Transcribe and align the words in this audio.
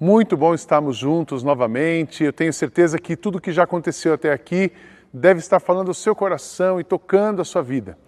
Muito 0.00 0.36
bom 0.36 0.54
estarmos 0.54 0.96
juntos 0.96 1.42
novamente. 1.42 2.22
Eu 2.22 2.32
tenho 2.32 2.52
certeza 2.52 3.00
que 3.00 3.16
tudo 3.16 3.40
que 3.40 3.50
já 3.50 3.64
aconteceu 3.64 4.14
até 4.14 4.32
aqui 4.32 4.70
deve 5.12 5.40
estar 5.40 5.58
falando 5.58 5.88
ao 5.88 5.94
seu 5.94 6.14
coração 6.14 6.78
e 6.78 6.84
tocando 6.84 7.42
a 7.42 7.44
sua 7.44 7.62
vida. 7.62 7.98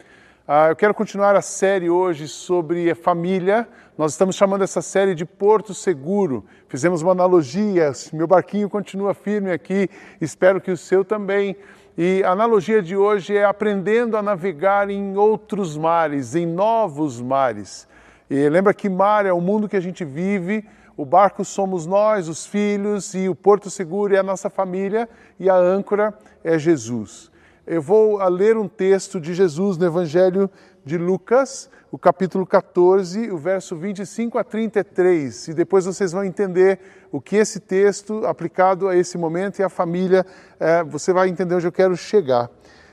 Ah, 0.46 0.68
eu 0.68 0.77
quero 0.77 0.95
continuar 0.95 1.34
a 1.34 1.42
série 1.42 1.91
hoje 1.91 2.29
sobre 2.29 2.95
família. 2.95 3.66
Nós 3.98 4.12
estamos 4.12 4.37
chamando 4.37 4.62
essa 4.62 4.80
série 4.80 5.16
de 5.16 5.24
Porto 5.24 5.74
Seguro. 5.74 6.45
Fizemos 6.68 7.02
uma 7.02 7.11
analogia. 7.11 7.91
Meu 8.12 8.29
barquinho 8.29 8.70
continua 8.70 9.12
firme 9.12 9.50
aqui. 9.50 9.91
Espero 10.20 10.61
que 10.61 10.70
o 10.70 10.77
seu 10.77 11.04
também. 11.04 11.57
E 11.98 12.22
a 12.22 12.30
analogia 12.30 12.80
de 12.80 12.95
hoje 12.96 13.36
é 13.36 13.45
aprendendo 13.45 14.16
a 14.16 14.22
navegar 14.22 14.88
em 14.91 15.16
outros 15.16 15.77
mares, 15.77 16.37
em 16.37 16.46
novos 16.46 17.20
mares. 17.20 17.88
E 18.30 18.48
lembra 18.48 18.73
que 18.73 18.88
mar 18.88 19.27
é 19.27 19.32
o 19.32 19.41
mundo 19.41 19.68
que 19.68 19.77
a 19.77 19.80
gente 19.80 20.04
vive 20.04 20.65
o 20.97 21.05
barco 21.05 21.45
somos 21.45 21.87
nós, 21.87 22.29
os 22.29 22.47
filhos, 22.47 23.15
e 23.15 23.29
o 23.29 23.35
porto 23.35 23.71
seguro 23.71 24.15
é 24.15 24.19
a 24.19 24.23
nossa 24.23 24.51
família, 24.51 25.09
e 25.39 25.49
a 25.49 25.57
âncora 25.57 26.13
é 26.45 26.59
Jesus. 26.59 27.30
Eu 27.66 27.80
vou 27.80 28.16
ler 28.29 28.57
um 28.57 28.66
texto 28.66 29.21
de 29.21 29.33
Jesus 29.33 29.77
no 29.77 29.87
Evangelho 29.87 30.51
de 30.85 30.99
Lucas, 30.99 31.71
o 31.93 31.99
capítulo 31.99 32.47
14, 32.47 33.30
o 33.30 33.37
verso 33.37 33.77
25 33.77 34.39
a 34.39 34.45
33, 34.45 35.49
e 35.49 35.55
depois 35.55 35.85
vocês 35.85 36.13
vão 36.13 36.25
entender 36.25 36.79
o 37.13 37.21
que 37.21 37.37
esse 37.37 37.61
texto, 37.61 38.27
aplicado 38.27 38.88
a 38.88 38.97
esse 38.97 39.19
momento 39.19 39.59
e 39.59 39.63
a 39.63 39.69
família, 39.69 40.25
é, 40.59 40.83
você 40.85 41.13
vai 41.13 41.29
entender 41.29 41.55
onde 41.55 41.66
eu 41.66 41.73
quero 41.73 41.97
chegar. 41.97 42.49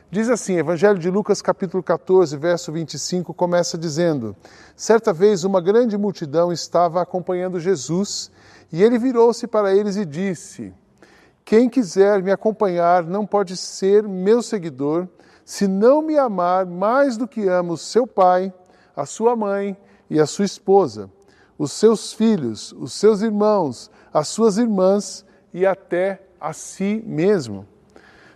Diz 0.10 0.30
assim, 0.30 0.56
Evangelho 0.56 0.98
de 0.98 1.10
Lucas, 1.10 1.42
capítulo 1.42 1.84
14, 1.84 2.38
verso 2.38 2.72
25, 2.72 3.34
começa 3.34 3.78
dizendo: 3.78 4.38
Certa 4.74 5.12
vez 5.12 5.44
uma 5.44 5.60
grande 5.60 5.98
multidão 5.98 6.50
estava 6.50 7.02
acompanhando 7.02 7.60
Jesus, 7.60 8.32
e 8.72 8.82
ele 8.82 8.98
virou-se 8.98 9.46
para 9.48 9.76
eles 9.76 9.98
e 9.98 10.06
disse: 10.06 10.74
Quem 11.44 11.68
quiser 11.68 12.24
me 12.24 12.32
acompanhar 12.32 13.04
não 13.04 13.26
pode 13.26 13.58
ser 13.58 14.08
meu 14.08 14.42
seguidor, 14.42 15.10
se 15.44 15.68
não 15.68 16.02
me 16.02 16.18
amar 16.18 16.66
mais 16.66 17.18
do 17.18 17.28
que 17.28 17.46
ama 17.50 17.74
o 17.74 17.78
seu 17.78 18.08
pai, 18.08 18.54
a 18.96 19.06
sua 19.06 19.36
mãe 19.36 19.76
e 20.10 20.22
a 20.22 20.26
sua 20.26 20.46
esposa, 20.46 21.12
os 21.58 21.74
seus 21.74 22.14
filhos, 22.14 22.72
os 22.80 22.94
seus 22.94 23.22
irmãos, 23.22 23.92
as 24.14 24.30
suas 24.30 24.58
irmãs 24.58 25.26
e 25.54 25.66
até 25.66 26.22
a 26.40 26.54
si 26.54 27.04
mesmo. 27.06 27.68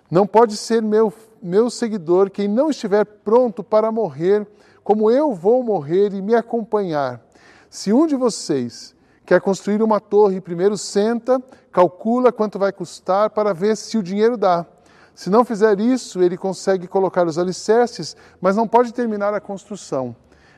Não 0.10 0.28
pode 0.28 0.58
ser 0.58 0.82
meu 0.82 1.14
meu 1.42 1.70
seguidor 1.70 2.30
quem 2.30 2.48
não 2.48 2.70
estiver 2.70 3.04
pronto 3.06 3.64
para 3.64 3.92
morrer, 3.92 4.48
como 4.84 5.10
eu 5.10 5.34
vou 5.34 5.64
morrer 5.64 6.14
e 6.14 6.22
me 6.22 6.36
acompanhar. 6.36 7.22
Se 7.70 7.92
um 7.92 8.06
de 8.06 8.16
vocês 8.16 8.96
quer 9.26 9.40
construir 9.42 9.82
uma 9.82 10.00
torre, 10.00 10.42
primeiro 10.42 10.78
senta, 10.78 11.42
calcula 11.72 12.32
quanto 12.32 12.60
vai 12.60 12.72
custar 12.72 13.30
para 13.30 13.54
ver 13.54 13.78
se 13.78 13.98
o 13.98 14.04
dinheiro 14.04 14.38
dá. 14.38 14.66
Se 15.16 15.30
não 15.30 15.46
fizer 15.46 15.80
isso, 15.80 16.22
ele 16.22 16.38
consegue 16.38 16.88
colocar 16.88 17.26
os 17.28 17.38
alicerces, 17.38 18.16
mas 18.40 18.56
não 18.56 18.68
pode 18.68 18.94
terminar 18.94 19.34
a 19.34 19.42
construção. 19.42 20.16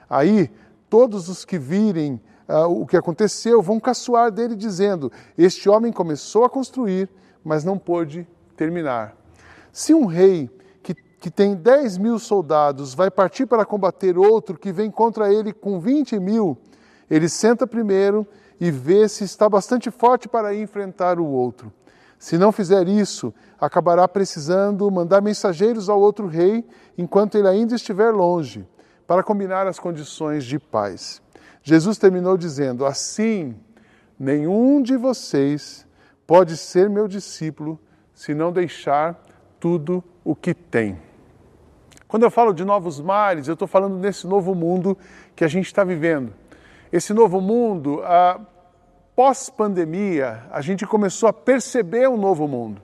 Aí, 0.09 0.49
todos 0.89 1.27
os 1.29 1.43
que 1.43 1.57
virem 1.57 2.21
uh, 2.47 2.65
o 2.65 2.85
que 2.85 2.97
aconteceu 2.97 3.61
vão 3.61 3.79
caçoar 3.79 4.31
dele, 4.31 4.55
dizendo: 4.55 5.11
Este 5.37 5.69
homem 5.69 5.91
começou 5.91 6.45
a 6.45 6.49
construir, 6.49 7.09
mas 7.43 7.63
não 7.63 7.77
pôde 7.77 8.27
terminar. 8.55 9.15
Se 9.71 9.93
um 9.93 10.05
rei 10.05 10.49
que 11.23 11.31
tem 11.31 11.55
10 11.55 11.99
mil 11.99 12.19
soldados 12.19 12.93
vai 12.93 13.09
partir 13.09 13.45
para 13.45 13.63
combater 13.63 14.17
outro 14.17 14.59
que 14.59 14.73
vem 14.73 14.91
contra 14.91 15.33
ele 15.33 15.53
com 15.53 15.79
20 15.79 16.19
mil, 16.19 16.57
ele 17.09 17.29
senta 17.29 17.65
primeiro 17.65 18.27
e 18.59 18.69
vê 18.69 19.07
se 19.07 19.23
está 19.23 19.47
bastante 19.47 19.89
forte 19.89 20.27
para 20.27 20.53
enfrentar 20.53 21.21
o 21.21 21.25
outro. 21.25 21.71
Se 22.19 22.37
não 22.37 22.51
fizer 22.51 22.89
isso, 22.89 23.33
acabará 23.57 24.05
precisando 24.05 24.91
mandar 24.91 25.21
mensageiros 25.21 25.87
ao 25.87 25.97
outro 25.97 26.27
rei 26.27 26.65
enquanto 26.97 27.37
ele 27.37 27.47
ainda 27.47 27.73
estiver 27.73 28.11
longe, 28.11 28.67
para 29.07 29.23
combinar 29.23 29.65
as 29.65 29.79
condições 29.79 30.43
de 30.43 30.59
paz. 30.59 31.21
Jesus 31.61 31.97
terminou 31.97 32.35
dizendo: 32.35 32.85
Assim, 32.85 33.55
nenhum 34.19 34.81
de 34.81 34.97
vocês 34.97 35.87
pode 36.27 36.57
ser 36.57 36.89
meu 36.89 37.07
discípulo 37.07 37.79
se 38.13 38.33
não 38.33 38.51
deixar 38.51 39.23
tudo 39.57 40.03
o 40.21 40.35
que 40.35 40.53
tem. 40.53 41.12
Quando 42.13 42.21
eu 42.21 42.29
falo 42.29 42.53
de 42.53 42.63
novos 42.63 43.01
mares, 43.01 43.47
eu 43.47 43.53
estou 43.53 43.67
falando 43.67 43.97
desse 43.97 44.27
novo 44.27 44.53
mundo 44.53 44.95
que 45.35 45.43
a 45.43 45.47
gente 45.47 45.65
está 45.65 45.83
vivendo. 45.83 46.31
Esse 46.91 47.11
novo 47.11 47.41
mundo, 47.41 48.03
pós-pandemia, 49.15 50.43
a 50.51 50.61
gente 50.61 50.85
começou 50.85 51.27
a 51.27 51.33
perceber 51.33 52.07
um 52.07 52.15
novo 52.15 52.47
mundo. 52.47 52.83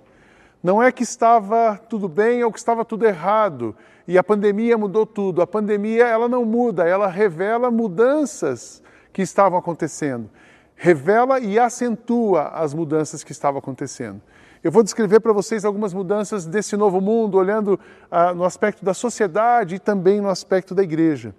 Não 0.63 0.81
é 0.81 0.91
que 0.91 1.03
estava 1.03 1.79
tudo 1.87 2.09
bem 2.09 2.43
ou 2.43 2.51
que 2.51 2.57
estava 2.57 2.83
tudo 2.83 3.05
errado 3.05 3.75
e 4.07 4.17
a 4.17 4.23
pandemia 4.23 4.75
mudou 4.79 5.05
tudo. 5.05 5.43
A 5.43 5.45
pandemia 5.45 6.07
ela 6.07 6.27
não 6.27 6.43
muda, 6.43 6.87
ela 6.87 7.05
revela 7.05 7.69
mudanças 7.69 8.81
que 9.13 9.21
estavam 9.21 9.59
acontecendo. 9.59 10.27
Revela 10.75 11.39
e 11.39 11.59
acentua 11.59 12.47
as 12.47 12.73
mudanças 12.73 13.23
que 13.23 13.31
estavam 13.31 13.59
acontecendo. 13.59 14.23
Eu 14.61 14.73
vou 14.73 14.83
descrever 14.83 15.21
para 15.21 15.31
vocês 15.31 15.63
algumas 15.63 15.93
mudanças 15.93 16.45
desse 16.45 16.75
novo 16.75 16.99
mundo, 16.99 17.37
olhando 17.37 17.79
ah, 18.11 18.33
no 18.33 18.43
aspecto 18.43 18.83
da 18.83 18.93
sociedade 18.93 19.75
e 19.75 19.79
também 19.79 20.19
no 20.19 20.27
aspecto 20.27 20.75
da 20.75 20.83
igreja. 20.83 21.33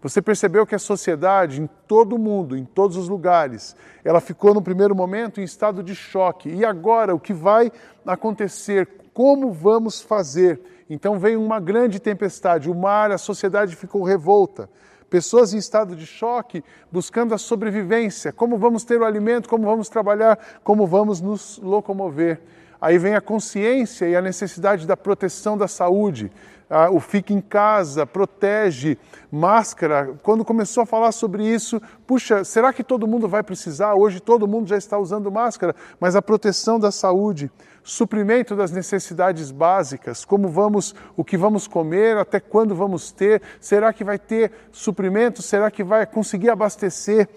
Você 0.00 0.22
percebeu 0.22 0.64
que 0.64 0.74
a 0.74 0.78
sociedade, 0.78 1.60
em 1.60 1.68
todo 1.88 2.14
o 2.14 2.18
mundo, 2.18 2.56
em 2.56 2.64
todos 2.64 2.96
os 2.96 3.08
lugares, 3.08 3.74
ela 4.04 4.20
ficou 4.20 4.54
no 4.54 4.62
primeiro 4.62 4.94
momento 4.94 5.40
em 5.40 5.44
estado 5.44 5.82
de 5.82 5.92
choque. 5.96 6.50
E 6.50 6.64
agora, 6.64 7.12
o 7.12 7.18
que 7.18 7.32
vai 7.32 7.72
acontecer? 8.06 8.88
Como 9.12 9.50
vamos 9.50 10.00
fazer? 10.00 10.60
Então 10.88 11.18
veio 11.18 11.42
uma 11.42 11.58
grande 11.58 11.98
tempestade, 11.98 12.70
o 12.70 12.74
mar, 12.76 13.10
a 13.10 13.18
sociedade 13.18 13.74
ficou 13.74 14.04
revolta 14.04 14.68
pessoas 15.12 15.52
em 15.52 15.58
estado 15.58 15.94
de 15.94 16.06
choque, 16.06 16.64
buscando 16.90 17.34
a 17.34 17.38
sobrevivência. 17.38 18.32
Como 18.32 18.56
vamos 18.56 18.82
ter 18.82 18.98
o 18.98 19.04
alimento, 19.04 19.46
como 19.46 19.66
vamos 19.66 19.90
trabalhar, 19.90 20.38
como 20.64 20.86
vamos 20.86 21.20
nos 21.20 21.60
locomover. 21.62 22.40
Aí 22.80 22.96
vem 22.96 23.14
a 23.14 23.20
consciência 23.20 24.08
e 24.08 24.16
a 24.16 24.22
necessidade 24.22 24.86
da 24.86 24.96
proteção 24.96 25.58
da 25.58 25.68
saúde. 25.68 26.32
Ah, 26.74 26.90
o 26.90 27.00
fique 27.00 27.34
em 27.34 27.40
casa, 27.42 28.06
protege, 28.06 28.96
máscara. 29.30 30.18
Quando 30.22 30.42
começou 30.42 30.84
a 30.84 30.86
falar 30.86 31.12
sobre 31.12 31.46
isso, 31.46 31.78
puxa, 32.06 32.44
será 32.44 32.72
que 32.72 32.82
todo 32.82 33.06
mundo 33.06 33.28
vai 33.28 33.42
precisar? 33.42 33.94
Hoje 33.94 34.20
todo 34.20 34.48
mundo 34.48 34.66
já 34.66 34.78
está 34.78 34.98
usando 34.98 35.30
máscara, 35.30 35.76
mas 36.00 36.16
a 36.16 36.22
proteção 36.22 36.80
da 36.80 36.90
saúde 36.90 37.50
suprimento 37.84 38.56
das 38.56 38.72
necessidades 38.72 39.50
básicas, 39.50 40.24
como 40.24 40.48
vamos, 40.48 40.94
o 41.14 41.22
que 41.22 41.36
vamos 41.36 41.68
comer, 41.68 42.16
até 42.16 42.40
quando 42.40 42.74
vamos 42.74 43.12
ter, 43.12 43.42
será 43.60 43.92
que 43.92 44.02
vai 44.02 44.18
ter 44.18 44.50
suprimento, 44.70 45.42
será 45.42 45.70
que 45.70 45.84
vai 45.84 46.06
conseguir 46.06 46.48
abastecer? 46.48 47.28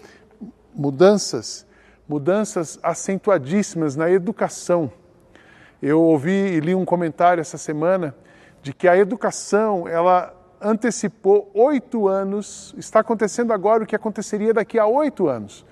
Mudanças, 0.74 1.66
mudanças 2.08 2.78
acentuadíssimas 2.82 3.96
na 3.96 4.10
educação. 4.10 4.90
Eu 5.82 6.00
ouvi 6.00 6.30
e 6.30 6.60
li 6.60 6.74
um 6.74 6.86
comentário 6.86 7.42
essa 7.42 7.58
semana 7.58 8.14
de 8.66 8.74
que 8.74 8.88
a 8.88 8.96
educação, 8.96 9.86
ela 9.86 10.34
antecipou 10.60 11.48
oito 11.54 12.08
anos, 12.08 12.74
está 12.76 12.98
acontecendo 12.98 13.52
agora 13.52 13.84
o 13.84 13.86
que 13.86 13.94
aconteceria 13.94 14.52
daqui 14.52 14.76
a 14.76 14.84
oito 14.84 15.28
anos 15.28 15.64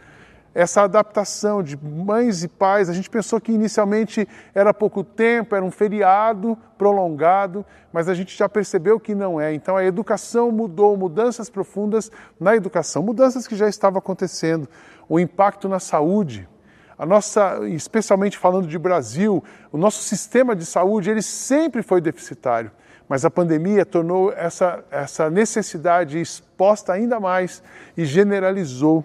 essa 0.55 0.83
adaptação 0.83 1.61
de 1.61 1.77
mães 1.77 2.45
e 2.45 2.49
pais. 2.49 2.89
A 2.89 2.93
gente 2.93 3.11
pensou 3.11 3.41
que 3.41 3.51
inicialmente 3.51 4.29
era 4.55 4.73
pouco 4.73 5.03
tempo, 5.03 5.57
era 5.57 5.65
um 5.65 5.71
feriado 5.73 6.57
prolongado, 6.79 7.67
mas 7.93 8.09
a 8.09 8.15
gente 8.15 8.39
já 8.39 8.49
percebeu 8.49 9.01
que 9.01 9.17
não 9.17 9.41
é. 9.41 9.53
Então 9.53 9.77
a 9.77 9.85
educação 9.85 10.53
mudou, 10.53 10.97
mudanças 10.97 11.51
profundas 11.51 12.09
na 12.39 12.55
educação, 12.55 13.03
mudanças 13.03 13.49
que 13.49 13.57
já 13.57 13.69
estavam 13.69 13.99
acontecendo, 13.99 14.69
o 15.09 15.19
impacto 15.19 15.69
na 15.69 15.81
saúde. 15.81 16.49
A 16.97 17.05
nossa, 17.05 17.61
especialmente 17.69 18.39
falando 18.39 18.69
de 18.69 18.79
Brasil, 18.79 19.43
o 19.73 19.79
nosso 19.79 20.03
sistema 20.03 20.55
de 20.55 20.65
saúde 20.65 21.11
ele 21.11 21.23
sempre 21.23 21.83
foi 21.83 22.01
deficitário, 22.01 22.71
mas 23.09 23.25
a 23.25 23.31
pandemia 23.31 23.85
tornou 23.85 24.33
essa, 24.33 24.85
essa 24.91 25.29
necessidade 25.29 26.21
exposta 26.21 26.93
ainda 26.93 27.19
mais 27.19 27.63
e 27.97 28.05
generalizou 28.05 29.05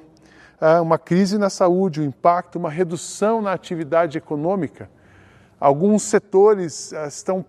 uma 0.81 0.97
crise 0.97 1.37
na 1.37 1.49
saúde, 1.49 2.01
um 2.01 2.05
impacto, 2.05 2.57
uma 2.57 2.69
redução 2.69 3.41
na 3.41 3.53
atividade 3.53 4.17
econômica. 4.17 4.89
Alguns 5.59 6.03
setores 6.03 6.93
ah, 6.93 7.07
estão 7.07 7.45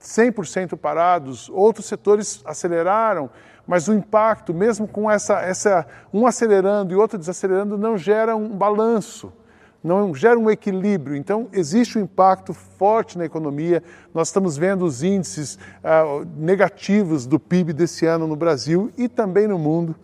100% 0.00 0.76
parados, 0.76 1.48
outros 1.48 1.86
setores 1.86 2.42
aceleraram, 2.44 3.30
mas 3.66 3.88
o 3.88 3.94
impacto, 3.94 4.52
mesmo 4.52 4.88
com 4.88 5.10
essa, 5.10 5.40
essa 5.40 5.86
um 6.12 6.26
acelerando 6.26 6.92
e 6.92 6.96
outro 6.96 7.18
desacelerando, 7.18 7.78
não 7.78 7.96
gera 7.96 8.34
um 8.34 8.48
balanço, 8.48 9.32
não 9.82 10.14
gera 10.14 10.38
um 10.38 10.50
equilíbrio. 10.50 11.16
Então, 11.16 11.48
existe 11.52 11.98
um 11.98 12.02
impacto 12.02 12.54
forte 12.54 13.18
na 13.18 13.24
economia. 13.24 13.82
Nós 14.14 14.28
estamos 14.28 14.56
vendo 14.56 14.84
os 14.84 15.02
índices 15.02 15.56
uh, 15.82 16.24
negativos 16.36 17.26
do 17.26 17.38
PIB 17.40 17.72
desse 17.72 18.06
ano 18.06 18.26
no 18.26 18.36
Brasil 18.36 18.92
e 18.96 19.08
também 19.08 19.48
no 19.48 19.58
mundo. 19.58 19.96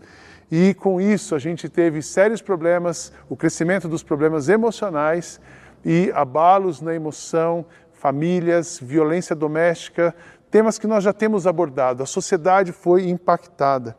E 0.50 0.74
com 0.74 1.00
isso 1.00 1.34
a 1.34 1.38
gente 1.38 1.68
teve 1.68 2.02
sérios 2.02 2.40
problemas, 2.40 3.12
o 3.28 3.36
crescimento 3.36 3.86
dos 3.86 4.02
problemas 4.02 4.48
emocionais 4.48 5.40
e 5.84 6.10
abalos 6.14 6.80
na 6.80 6.94
emoção, 6.94 7.66
famílias, 7.92 8.80
violência 8.82 9.36
doméstica, 9.36 10.14
temas 10.50 10.78
que 10.78 10.86
nós 10.86 11.04
já 11.04 11.12
temos 11.12 11.46
abordado. 11.46 12.02
A 12.02 12.06
sociedade 12.06 12.72
foi 12.72 13.08
impactada. 13.08 13.96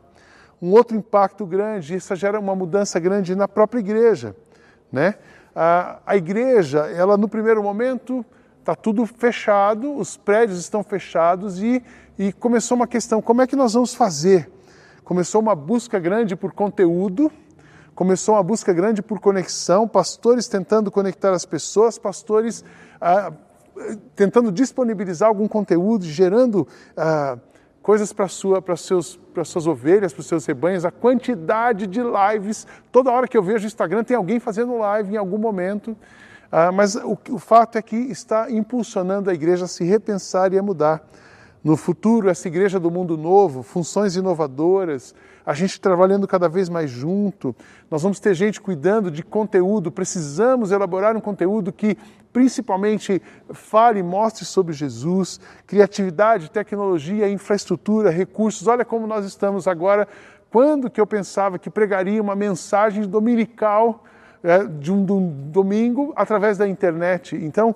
Um 0.60 0.72
outro 0.72 0.96
impacto 0.96 1.46
grande, 1.46 1.94
isso 1.94 2.14
gera 2.16 2.38
uma 2.38 2.54
mudança 2.54 2.98
grande 2.98 3.34
na 3.34 3.48
própria 3.48 3.80
igreja. 3.80 4.36
Né? 4.92 5.14
A, 5.62 6.16
igreja, 6.16 6.86
ela 6.86 7.18
no 7.18 7.28
primeiro 7.28 7.62
momento 7.62 8.24
está 8.60 8.74
tudo 8.74 9.04
fechado, 9.04 9.94
os 9.94 10.16
prédios 10.16 10.58
estão 10.58 10.82
fechados 10.82 11.62
e, 11.62 11.82
e 12.18 12.32
começou 12.32 12.76
uma 12.76 12.86
questão: 12.86 13.20
como 13.20 13.42
é 13.42 13.46
que 13.46 13.54
nós 13.54 13.74
vamos 13.74 13.92
fazer? 13.92 14.50
Começou 15.04 15.38
uma 15.38 15.54
busca 15.54 15.98
grande 15.98 16.34
por 16.34 16.54
conteúdo, 16.54 17.30
começou 17.94 18.36
uma 18.36 18.42
busca 18.42 18.72
grande 18.72 19.02
por 19.02 19.20
conexão, 19.20 19.86
pastores 19.86 20.48
tentando 20.48 20.90
conectar 20.90 21.32
as 21.32 21.44
pessoas, 21.44 21.98
pastores 21.98 22.64
ah, 22.98 23.30
tentando 24.16 24.50
disponibilizar 24.50 25.28
algum 25.28 25.46
conteúdo, 25.46 26.06
gerando 26.06 26.66
ah, 26.96 27.36
coisas 27.90 28.12
para 28.12 28.28
sua, 28.28 28.62
para 28.62 28.76
seus, 28.76 29.16
para 29.34 29.44
suas 29.44 29.66
ovelhas, 29.66 30.12
para 30.12 30.20
os 30.20 30.26
seus 30.28 30.46
rebanhos, 30.46 30.84
a 30.84 30.92
quantidade 30.92 31.88
de 31.88 32.00
lives. 32.00 32.64
Toda 32.92 33.10
hora 33.10 33.26
que 33.26 33.36
eu 33.36 33.42
vejo 33.42 33.64
o 33.64 33.66
Instagram 33.66 34.04
tem 34.04 34.16
alguém 34.16 34.38
fazendo 34.38 34.78
live 34.78 35.14
em 35.14 35.16
algum 35.16 35.36
momento. 35.38 35.96
Ah, 36.52 36.70
mas 36.70 36.94
o, 36.94 37.18
o 37.30 37.38
fato 37.40 37.78
é 37.78 37.82
que 37.82 37.96
está 37.96 38.48
impulsionando 38.48 39.28
a 39.28 39.34
igreja 39.34 39.64
a 39.64 39.66
se 39.66 39.82
repensar 39.82 40.52
e 40.52 40.58
a 40.58 40.62
mudar. 40.62 41.02
No 41.62 41.76
futuro, 41.76 42.30
essa 42.30 42.48
igreja 42.48 42.80
do 42.80 42.90
mundo 42.90 43.18
novo, 43.18 43.62
funções 43.62 44.16
inovadoras, 44.16 45.14
a 45.44 45.52
gente 45.52 45.78
trabalhando 45.78 46.26
cada 46.26 46.48
vez 46.48 46.70
mais 46.70 46.90
junto, 46.90 47.54
nós 47.90 48.02
vamos 48.02 48.18
ter 48.18 48.32
gente 48.34 48.60
cuidando 48.60 49.10
de 49.10 49.22
conteúdo, 49.22 49.90
precisamos 49.92 50.72
elaborar 50.72 51.14
um 51.16 51.20
conteúdo 51.20 51.70
que 51.70 51.98
principalmente 52.32 53.20
fale 53.52 54.00
e 54.00 54.02
mostre 54.02 54.44
sobre 54.46 54.72
Jesus, 54.72 55.38
criatividade, 55.66 56.50
tecnologia, 56.50 57.28
infraestrutura, 57.28 58.08
recursos. 58.08 58.66
Olha 58.66 58.84
como 58.84 59.06
nós 59.06 59.26
estamos 59.26 59.68
agora. 59.68 60.08
Quando 60.50 60.88
que 60.88 61.00
eu 61.00 61.06
pensava 61.06 61.58
que 61.58 61.68
pregaria 61.68 62.22
uma 62.22 62.34
mensagem 62.34 63.06
dominical 63.06 64.02
é, 64.42 64.64
de, 64.64 64.90
um, 64.90 65.04
de 65.04 65.12
um 65.12 65.50
domingo 65.50 66.14
através 66.16 66.56
da 66.56 66.66
internet. 66.66 67.36
Então, 67.36 67.74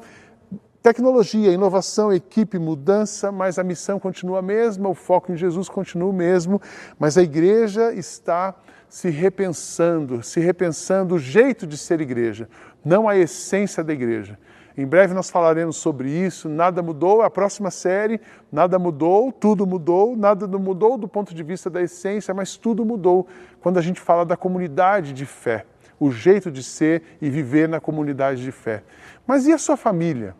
tecnologia, 0.84 1.50
inovação, 1.50 2.12
equipe, 2.12 2.58
mudança, 2.58 3.32
mas 3.32 3.58
a 3.58 3.64
missão 3.64 3.98
continua 3.98 4.40
a 4.40 4.42
mesma, 4.42 4.86
o 4.86 4.94
foco 4.94 5.32
em 5.32 5.36
Jesus 5.36 5.66
continua 5.66 6.10
o 6.10 6.12
mesmo, 6.12 6.60
mas 6.98 7.16
a 7.16 7.22
igreja 7.22 7.90
está 7.94 8.54
se 8.86 9.08
repensando, 9.08 10.22
se 10.22 10.40
repensando 10.40 11.14
o 11.14 11.18
jeito 11.18 11.66
de 11.66 11.78
ser 11.78 12.02
igreja, 12.02 12.50
não 12.84 13.08
a 13.08 13.16
essência 13.16 13.82
da 13.82 13.94
igreja. 13.94 14.38
Em 14.76 14.86
breve 14.86 15.14
nós 15.14 15.30
falaremos 15.30 15.76
sobre 15.76 16.10
isso. 16.10 16.50
Nada 16.50 16.82
mudou, 16.82 17.22
a 17.22 17.30
próxima 17.30 17.70
série, 17.70 18.20
nada 18.52 18.78
mudou, 18.78 19.32
tudo 19.32 19.66
mudou, 19.66 20.14
nada 20.14 20.46
mudou 20.46 20.98
do 20.98 21.08
ponto 21.08 21.34
de 21.34 21.42
vista 21.42 21.70
da 21.70 21.80
essência, 21.80 22.34
mas 22.34 22.58
tudo 22.58 22.84
mudou 22.84 23.26
quando 23.62 23.78
a 23.78 23.82
gente 23.82 24.02
fala 24.02 24.22
da 24.22 24.36
comunidade 24.36 25.14
de 25.14 25.24
fé 25.24 25.64
o 25.98 26.10
jeito 26.10 26.50
de 26.50 26.62
ser 26.62 27.02
e 27.22 27.30
viver 27.30 27.68
na 27.68 27.80
comunidade 27.80 28.42
de 28.42 28.52
fé. 28.52 28.82
Mas 29.26 29.46
e 29.46 29.52
a 29.52 29.58
sua 29.58 29.76
família? 29.76 30.34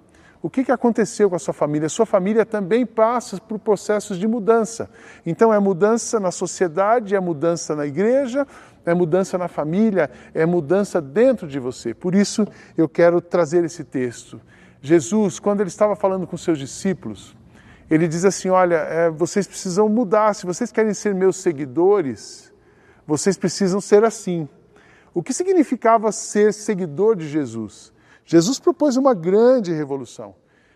O 0.44 0.50
que, 0.50 0.70
aconteceu 0.70 1.30
com 1.30 1.36
a 1.36 1.38
sua 1.38 1.54
família? 1.54 1.88
Sua 1.88 2.04
família 2.04 2.44
também 2.44 2.84
passa 2.84 3.40
por 3.40 3.58
processos 3.58 4.18
de 4.18 4.28
mudança. 4.28 4.90
Então, 5.24 5.54
é 5.54 5.58
mudança 5.58 6.20
na 6.20 6.30
sociedade, 6.30 7.14
é 7.14 7.18
mudança 7.18 7.74
na 7.74 7.86
igreja, 7.86 8.46
é 8.84 8.92
mudança 8.92 9.38
na 9.38 9.48
família, 9.48 10.10
é 10.34 10.44
mudança 10.44 11.00
dentro 11.00 11.48
de 11.48 11.58
você. 11.58 11.94
Por 11.94 12.14
isso, 12.14 12.46
eu 12.76 12.86
quero 12.86 13.22
trazer 13.22 13.64
esse 13.64 13.82
texto. 13.84 14.38
Jesus, 14.82 15.38
quando 15.38 15.62
ele 15.62 15.70
estava 15.70 15.96
falando 15.96 16.26
com 16.26 16.36
seus 16.36 16.58
discípulos, 16.58 17.34
ele 17.90 18.06
diz 18.06 18.26
assim: 18.26 18.50
Olha, 18.50 18.76
é, 18.76 19.08
vocês 19.08 19.46
precisam 19.46 19.88
mudar, 19.88 20.34
se 20.34 20.44
vocês 20.44 20.70
querem 20.70 20.92
ser 20.92 21.14
meus 21.14 21.36
seguidores, 21.36 22.52
vocês 23.06 23.38
precisam 23.38 23.80
ser 23.80 24.04
assim. 24.04 24.46
O 25.14 25.22
que 25.22 25.32
significava 25.32 26.12
ser 26.12 26.52
seguidor 26.52 27.16
de 27.16 27.26
Jesus? 27.26 27.93
Jesus 28.24 28.58
propôs 28.58 28.96
uma 28.96 29.14
grande 29.14 29.72
revolução. 29.72 30.34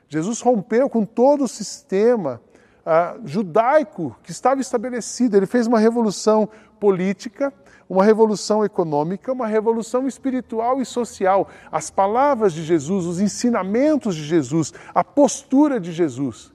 Jesus 0.09 0.41
rompeu 0.41 0.89
com 0.89 1.05
todo 1.05 1.45
o 1.45 1.49
sistema 1.49 2.41
uh, 2.85 3.27
judaico 3.27 4.17
que 4.23 4.31
estava 4.31 4.61
estabelecido. 4.61 5.37
Ele 5.37 5.47
fez 5.47 5.67
uma 5.67 5.79
revolução 5.79 6.49
política, 6.81 7.53
uma 7.89 8.05
revolução 8.05 8.65
econômica, 8.65 9.33
uma 9.33 9.47
revolução 9.47 10.07
espiritual 10.07 10.81
e 10.81 10.87
social. 10.87 11.49
As 11.71 11.91
palavras 11.91 12.53
de 12.53 12.63
Jesus, 12.63 13.07
os 13.07 13.21
ensinamentos 13.21 14.15
de 14.15 14.25
Jesus, 14.25 14.73
a 14.95 15.03
postura 15.03 15.79
de 15.79 15.93
Jesus 15.93 16.53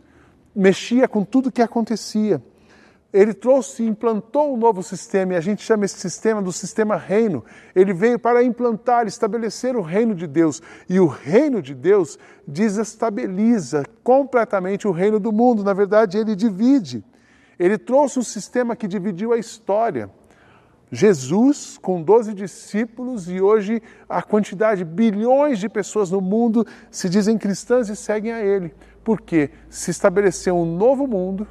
mexia 0.56 1.08
com 1.08 1.24
tudo 1.24 1.50
o 1.50 1.52
que 1.52 1.62
acontecia 1.62 2.42
ele 3.14 3.32
trouxe 3.32 3.84
e 3.84 3.88
implantou 3.88 4.52
um 4.52 4.58
novo 4.58 4.82
sistema, 4.82 5.34
e 5.34 5.36
a 5.36 5.42
gente 5.42 5.62
chama 5.62 5.86
esse 5.86 6.00
sistema 6.00 6.42
do 6.42 6.52
sistema 6.52 6.96
reino. 6.96 7.46
Ele 7.76 7.94
veio 7.94 8.18
para 8.18 8.44
implantar, 8.44 9.06
estabelecer 9.06 9.76
o 9.76 9.82
reino 9.82 10.16
de 10.16 10.26
Deus. 10.26 10.64
E 10.90 11.00
o 11.00 11.06
reino 11.06 11.62
de 11.62 11.76
Deus 11.76 12.18
desestabiliza 12.48 13.84
completamente 14.04 14.88
o 14.88 14.92
reino 14.92 15.20
do 15.20 15.32
mundo. 15.32 15.64
Na 15.64 15.74
verdade, 15.74 16.18
ele 16.18 16.36
divide. 16.36 17.06
Ele 17.60 17.78
trouxe 17.78 18.18
um 18.18 18.24
sistema 18.24 18.76
que 18.76 18.88
dividiu 18.88 19.32
a 19.32 19.38
história. 19.38 20.10
Jesus 20.92 21.78
com 21.80 22.02
12 22.02 22.34
discípulos 22.34 23.30
e 23.30 23.40
hoje 23.40 23.82
a 24.10 24.24
quantidade, 24.24 24.84
bilhões 24.84 25.60
de 25.60 25.70
pessoas 25.70 26.10
no 26.10 26.22
mundo 26.22 26.66
se 26.90 27.08
dizem 27.10 27.38
cristãs 27.38 27.90
e 27.90 27.96
seguem 27.96 28.32
a 28.32 28.44
Ele. 28.44 28.74
Porque 29.04 29.52
se 29.70 29.92
estabeleceu 29.92 30.58
um 30.58 30.66
novo 30.66 31.06
mundo 31.06 31.48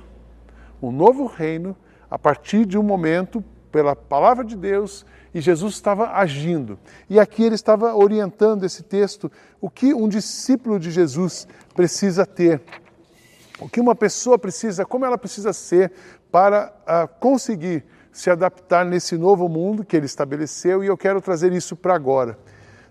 um 0.83 0.93
novo 0.93 1.27
reino 1.27 1.77
a 2.11 2.19
partir 2.19 2.67
de 2.67 2.77
um 2.77 2.83
momento 2.83 3.43
pela 3.71 3.97
palavra 3.97 4.45
de 4.45 4.57
Deus 4.57 5.07
e 5.35 5.41
Jesus 5.41 5.75
estava 5.75 6.13
agindo. 6.13 6.79
E 7.09 7.19
aqui 7.19 7.43
ele 7.43 7.55
estava 7.55 7.95
orientando 7.95 8.65
esse 8.65 8.83
texto 8.83 9.33
o 9.61 9.71
que 9.71 9.95
um 9.95 10.09
discípulo 10.09 10.79
de 10.79 10.91
Jesus 10.91 11.49
precisa 11.75 12.27
ter, 12.27 12.61
o 13.59 13.69
que 13.69 13.81
uma 13.81 13.95
pessoa 13.95 14.39
precisa, 14.39 14.85
como 14.85 15.07
ela 15.07 15.17
precisa 15.17 15.53
ser 15.53 15.93
para 16.31 16.73
uh, 16.83 17.09
conseguir 17.19 17.85
se 18.13 18.29
adaptar 18.29 18.85
nesse 18.85 19.17
novo 19.17 19.49
mundo 19.49 19.85
que 19.85 19.97
ele 19.97 20.05
estabeleceu 20.05 20.85
e 20.85 20.87
eu 20.87 20.99
quero 20.99 21.21
trazer 21.21 21.53
isso 21.53 21.75
para 21.75 21.95
agora. 21.95 22.39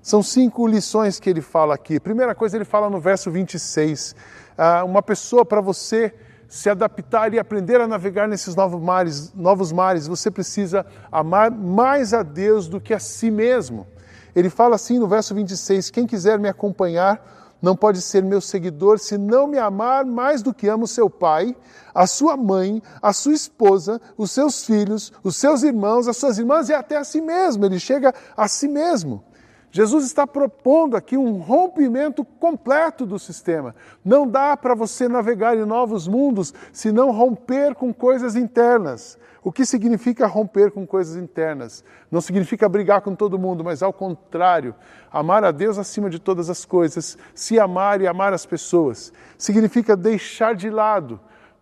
São 0.01 0.23
cinco 0.23 0.65
lições 0.65 1.19
que 1.19 1.29
ele 1.29 1.41
fala 1.41 1.75
aqui. 1.75 1.99
Primeira 1.99 2.33
coisa, 2.33 2.57
ele 2.57 2.65
fala 2.65 2.89
no 2.89 2.99
verso 2.99 3.29
26. 3.29 4.15
Uh, 4.57 4.85
uma 4.85 5.03
pessoa 5.03 5.45
para 5.45 5.61
você 5.61 6.11
se 6.51 6.69
adaptar 6.69 7.33
e 7.33 7.39
aprender 7.39 7.79
a 7.79 7.87
navegar 7.87 8.27
nesses 8.27 8.57
novos 8.57 8.81
mares, 8.81 9.33
novos 9.33 9.71
mares, 9.71 10.05
você 10.05 10.29
precisa 10.29 10.85
amar 11.09 11.49
mais 11.49 12.13
a 12.13 12.23
Deus 12.23 12.67
do 12.67 12.81
que 12.81 12.93
a 12.93 12.99
si 12.99 13.31
mesmo. 13.31 13.87
Ele 14.35 14.49
fala 14.49 14.75
assim 14.75 14.99
no 14.99 15.07
verso 15.07 15.33
26: 15.33 15.89
Quem 15.89 16.05
quiser 16.05 16.37
me 16.37 16.49
acompanhar 16.49 17.55
não 17.61 17.73
pode 17.73 18.01
ser 18.01 18.21
meu 18.21 18.41
seguidor 18.41 18.99
se 18.99 19.17
não 19.17 19.47
me 19.47 19.57
amar 19.57 20.03
mais 20.03 20.41
do 20.41 20.53
que 20.53 20.67
ama 20.67 20.83
o 20.83 20.87
seu 20.87 21.09
pai, 21.09 21.55
a 21.95 22.05
sua 22.05 22.35
mãe, 22.35 22.83
a 23.01 23.13
sua 23.13 23.33
esposa, 23.33 24.01
os 24.17 24.31
seus 24.31 24.65
filhos, 24.65 25.13
os 25.23 25.37
seus 25.37 25.63
irmãos, 25.63 26.05
as 26.05 26.17
suas 26.17 26.37
irmãs 26.37 26.67
e 26.67 26.73
até 26.73 26.97
a 26.97 27.05
si 27.05 27.21
mesmo. 27.21 27.65
Ele 27.65 27.79
chega 27.79 28.13
a 28.35 28.49
si 28.49 28.67
mesmo. 28.67 29.23
Jesus 29.71 30.03
está 30.05 30.27
propondo 30.27 30.97
aqui 30.97 31.15
um 31.15 31.37
rompimento 31.37 32.25
completo 32.25 33.05
do 33.05 33.17
sistema. 33.17 33.73
Não 34.03 34.27
dá 34.27 34.57
para 34.57 34.75
você 34.75 35.07
navegar 35.07 35.55
em 35.55 35.63
novos 35.63 36.09
mundos 36.09 36.53
se 36.73 36.91
não 36.91 37.11
romper 37.11 37.73
com 37.73 37.93
coisas 37.93 38.35
internas. 38.35 39.17
O 39.41 39.51
que 39.51 39.65
significa 39.65 40.27
romper 40.27 40.71
com 40.71 40.85
coisas 40.85 41.15
internas? 41.15 41.85
Não 42.11 42.19
significa 42.19 42.67
brigar 42.67 43.01
com 43.01 43.15
todo 43.15 43.39
mundo, 43.39 43.63
mas 43.63 43.81
ao 43.81 43.93
contrário, 43.93 44.75
amar 45.11 45.43
a 45.43 45.51
Deus 45.51 45.77
acima 45.77 46.09
de 46.09 46.19
todas 46.19 46.49
as 46.49 46.65
coisas, 46.65 47.17
se 47.33 47.57
amar 47.57 48.01
e 48.01 48.07
amar 48.07 48.33
as 48.33 48.45
pessoas. 48.45 49.11
Significa 49.37 49.95
deixar 49.95 50.53
de 50.53 50.69
lado 50.69 51.19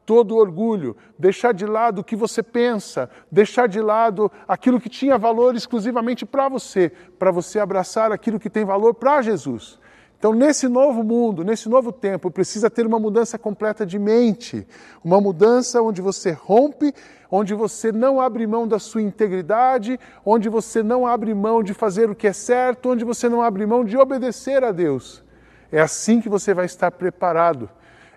todo 0.09 0.37
orgulho, 0.37 0.97
deixar 1.19 1.53
de 1.53 1.67
lado 1.67 2.01
o 2.01 2.03
que 2.03 2.15
você 2.15 2.41
pensa, 2.41 3.07
deixar 3.31 3.67
de 3.67 3.79
lado 3.79 4.31
aquilo 4.47 4.81
que 4.81 4.89
tinha 4.89 5.19
valor 5.19 5.55
exclusivamente 5.55 6.25
para 6.25 6.49
você, 6.49 6.91
para 7.19 7.29
você 7.29 7.59
abraçar 7.59 8.11
aquilo 8.11 8.39
que 8.39 8.49
tem 8.49 8.65
valor 8.65 8.95
para 8.95 9.21
Jesus. 9.21 9.77
Então, 10.17 10.33
nesse 10.33 10.67
novo 10.67 11.03
mundo, 11.03 11.43
nesse 11.43 11.69
novo 11.69 11.91
tempo, 11.91 12.31
precisa 12.31 12.71
ter 12.71 12.87
uma 12.87 12.99
mudança 12.99 13.37
completa 13.37 13.85
de 13.85 13.99
mente, 13.99 14.65
uma 15.03 15.21
mudança 15.21 15.79
onde 15.79 16.01
você 16.01 16.31
rompe, 16.31 16.91
onde 17.29 17.53
você 17.53 17.91
não 17.91 18.19
abre 18.19 18.47
mão 18.47 18.67
da 18.67 18.79
sua 18.79 19.03
integridade, 19.03 19.99
onde 20.25 20.49
você 20.49 20.81
não 20.81 21.05
abre 21.05 21.35
mão 21.35 21.61
de 21.61 21.75
fazer 21.75 22.09
o 22.09 22.15
que 22.15 22.25
é 22.25 22.33
certo, 22.33 22.89
onde 22.89 23.05
você 23.05 23.29
não 23.29 23.43
abre 23.43 23.63
mão 23.63 23.85
de 23.85 23.95
obedecer 23.95 24.63
a 24.63 24.71
Deus. 24.71 25.23
É 25.71 25.79
assim 25.79 26.19
que 26.19 26.27
você 26.27 26.51
vai 26.51 26.65
estar 26.65 26.89
preparado 26.89 27.69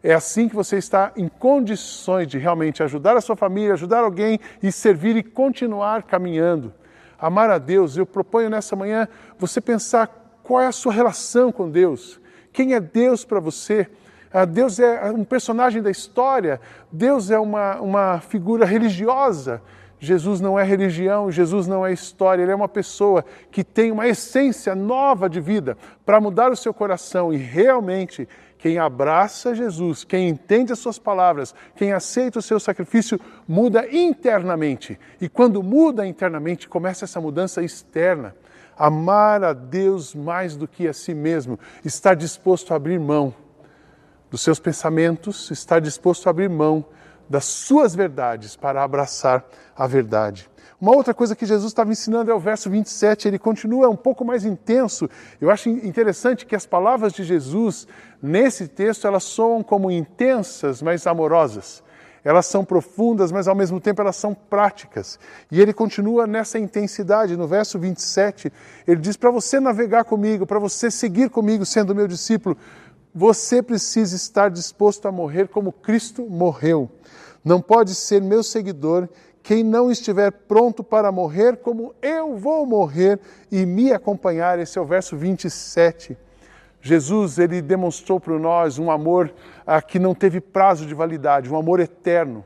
É 0.03 0.13
assim 0.13 0.49
que 0.49 0.57
você 0.57 0.77
está 0.77 1.13
em 1.17 1.29
condições 1.29 2.27
de 2.27 2.37
realmente 2.37 2.83
ajudar 2.83 3.17
a 3.17 3.21
sua 3.21 3.37
família, 3.37 3.75
ajudar 3.75 4.01
alguém 4.01 4.41
e 4.63 4.73
servir 4.73 5.17
e 5.17 5.23
continuar 5.23 6.03
caminhando. 6.03 6.73
Amar 7.19 7.51
a 7.51 7.59
Deus, 7.59 7.97
eu 7.97 8.05
proponho 8.05 8.51
nessa 8.51 8.75
manhã 8.75 9.07
você 9.39 9.61
pensar 9.61 10.41
qual 10.43 10.61
é 10.61 10.67
a 10.67 10.73
sua 10.73 10.93
relação 10.93 11.53
com 11.53 11.71
Deus. 11.71 12.21
Quem 12.53 12.75
é 12.75 12.81
Deus 12.81 13.25
para 13.25 13.39
você? 13.39 13.89
Ah, 14.33 14.45
Deus 14.45 14.81
é 14.81 15.11
um 15.13 15.25
personagem 15.25 15.81
da 15.81 15.91
história, 15.91 16.61
Deus 16.91 17.31
é 17.31 17.39
uma, 17.39 17.81
uma 17.81 18.21
figura 18.21 18.65
religiosa. 18.65 19.63
Jesus 20.01 20.41
não 20.41 20.59
é 20.59 20.65
religião, 20.65 21.31
Jesus 21.31 21.69
não 21.69 21.87
é 21.87 21.93
história, 21.93 22.43
ele 22.43 22.51
é 22.51 22.55
uma 22.57 22.69
pessoa 22.69 23.25
que 23.53 23.63
tem 23.63 23.93
uma 23.93 24.09
essência 24.09 24.75
nova 24.75 25.31
de 25.31 25.41
vida 25.41 25.79
para 26.05 26.21
mudar 26.21 26.51
o 26.51 26.57
seu 26.57 26.75
coração 26.75 27.33
e 27.33 27.37
realmente 27.37 28.29
quem 28.63 28.79
abraça 28.79 29.57
Jesus, 29.57 30.05
quem 30.05 30.29
entende 30.29 30.73
as 30.73 30.79
suas 30.79 30.97
palavras, 30.97 31.53
quem 31.75 31.93
aceita 31.93 32.39
o 32.39 32.43
seu 32.43 32.61
sacrifício, 32.61 33.19
muda 33.47 33.93
internamente. 33.93 34.97
E 35.21 35.29
quando 35.29 35.65
muda 35.65 36.07
internamente, 36.07 36.69
começa 36.69 37.05
essa 37.05 37.21
mudança 37.21 37.61
externa. 37.61 38.37
Amar 38.79 39.43
a 39.43 39.53
Deus 39.53 40.15
mais 40.15 40.57
do 40.57 40.69
que 40.69 40.87
a 40.87 40.93
si 40.93 41.13
mesmo, 41.13 41.59
estar 41.85 42.15
disposto 42.15 42.73
a 42.73 42.77
abrir 42.77 43.01
mão 43.01 43.35
dos 44.31 44.43
seus 44.43 44.61
pensamentos, 44.61 45.51
estar 45.51 45.81
disposto 45.81 46.29
a 46.29 46.31
abrir 46.31 46.49
mão 46.49 46.85
das 47.29 47.47
suas 47.47 47.97
verdades 47.97 48.55
para 48.55 48.85
abraçar 48.85 49.45
a 49.75 49.89
verdade. 49.89 50.49
Uma 50.83 50.97
outra 50.97 51.15
coisa 51.15 51.37
que 51.37 51.47
Jesus 51.47 51.71
estava 51.71 51.93
ensinando 51.93 52.29
é 52.29 52.35
o 52.35 52.41
verso 52.41 52.69
27, 52.69 53.29
ele 53.29 53.39
continua 53.39 53.89
um 53.89 53.95
pouco 53.95 54.25
mais 54.25 54.45
intenso. 54.45 55.09
Eu 55.41 55.49
acho 55.49 55.69
interessante 55.69 56.45
que 56.45 56.57
as 56.57 56.67
palavras 56.67 57.13
de 57.13 57.23
Jesus 57.23 57.87
nesse 58.21 58.67
texto 58.67 59.07
elas 59.07 59.23
soam 59.23 59.63
como 59.63 59.93
intensas, 59.93 60.83
mas 60.83 61.07
amorosas. 61.07 61.85
Elas 62.25 62.47
são 62.47 62.65
profundas, 62.65 63.31
mas 63.31 63.47
ao 63.47 63.55
mesmo 63.55 63.81
tempo 63.81 64.03
elas 64.03 64.17
são 64.17 64.35
práticas. 64.35 65.21
E 65.53 65.61
ele 65.61 65.73
continua 65.73 66.27
nessa 66.27 66.59
intensidade. 66.59 67.37
No 67.37 67.47
verso 67.47 67.79
27, 67.79 68.53
ele 68.85 69.01
diz: 69.01 69.17
Para 69.17 69.31
você 69.31 69.61
navegar 69.61 70.03
comigo, 70.03 70.47
para 70.47 70.59
você 70.59 70.91
seguir 70.91 71.31
comigo 71.31 71.65
sendo 71.65 71.95
meu 71.95 72.09
discípulo, 72.09 72.57
você 73.15 73.63
precisa 73.63 74.17
estar 74.17 74.51
disposto 74.51 75.07
a 75.07 75.13
morrer 75.13 75.47
como 75.47 75.71
Cristo 75.71 76.27
morreu. 76.29 76.91
Não 77.45 77.61
pode 77.61 77.95
ser 77.95 78.21
meu 78.21 78.43
seguidor 78.43 79.09
quem 79.43 79.65
não 79.65 79.91
estiver 79.91 80.31
pronto 80.31 80.85
para 80.85 81.11
morrer 81.11 81.57
como 81.57 81.95
eu 82.01 82.37
vou 82.37 82.65
morrer 82.65 83.19
e 83.51 83.67
me 83.67 83.93
acompanhar. 83.93 84.59
Esse 84.59 84.79
é 84.79 84.81
o 84.81 84.85
verso 84.85 85.17
27. 85.17 86.17
Jesus, 86.81 87.39
ele 87.39 87.61
demonstrou 87.61 88.19
para 88.19 88.39
nós 88.39 88.79
um 88.79 88.91
amor 88.91 89.33
ah, 89.67 89.81
que 89.81 89.99
não 89.99 90.15
teve 90.15 90.41
prazo 90.41 90.87
de 90.87 90.95
validade, 90.95 91.51
um 91.51 91.57
amor 91.57 91.81
eterno. 91.81 92.45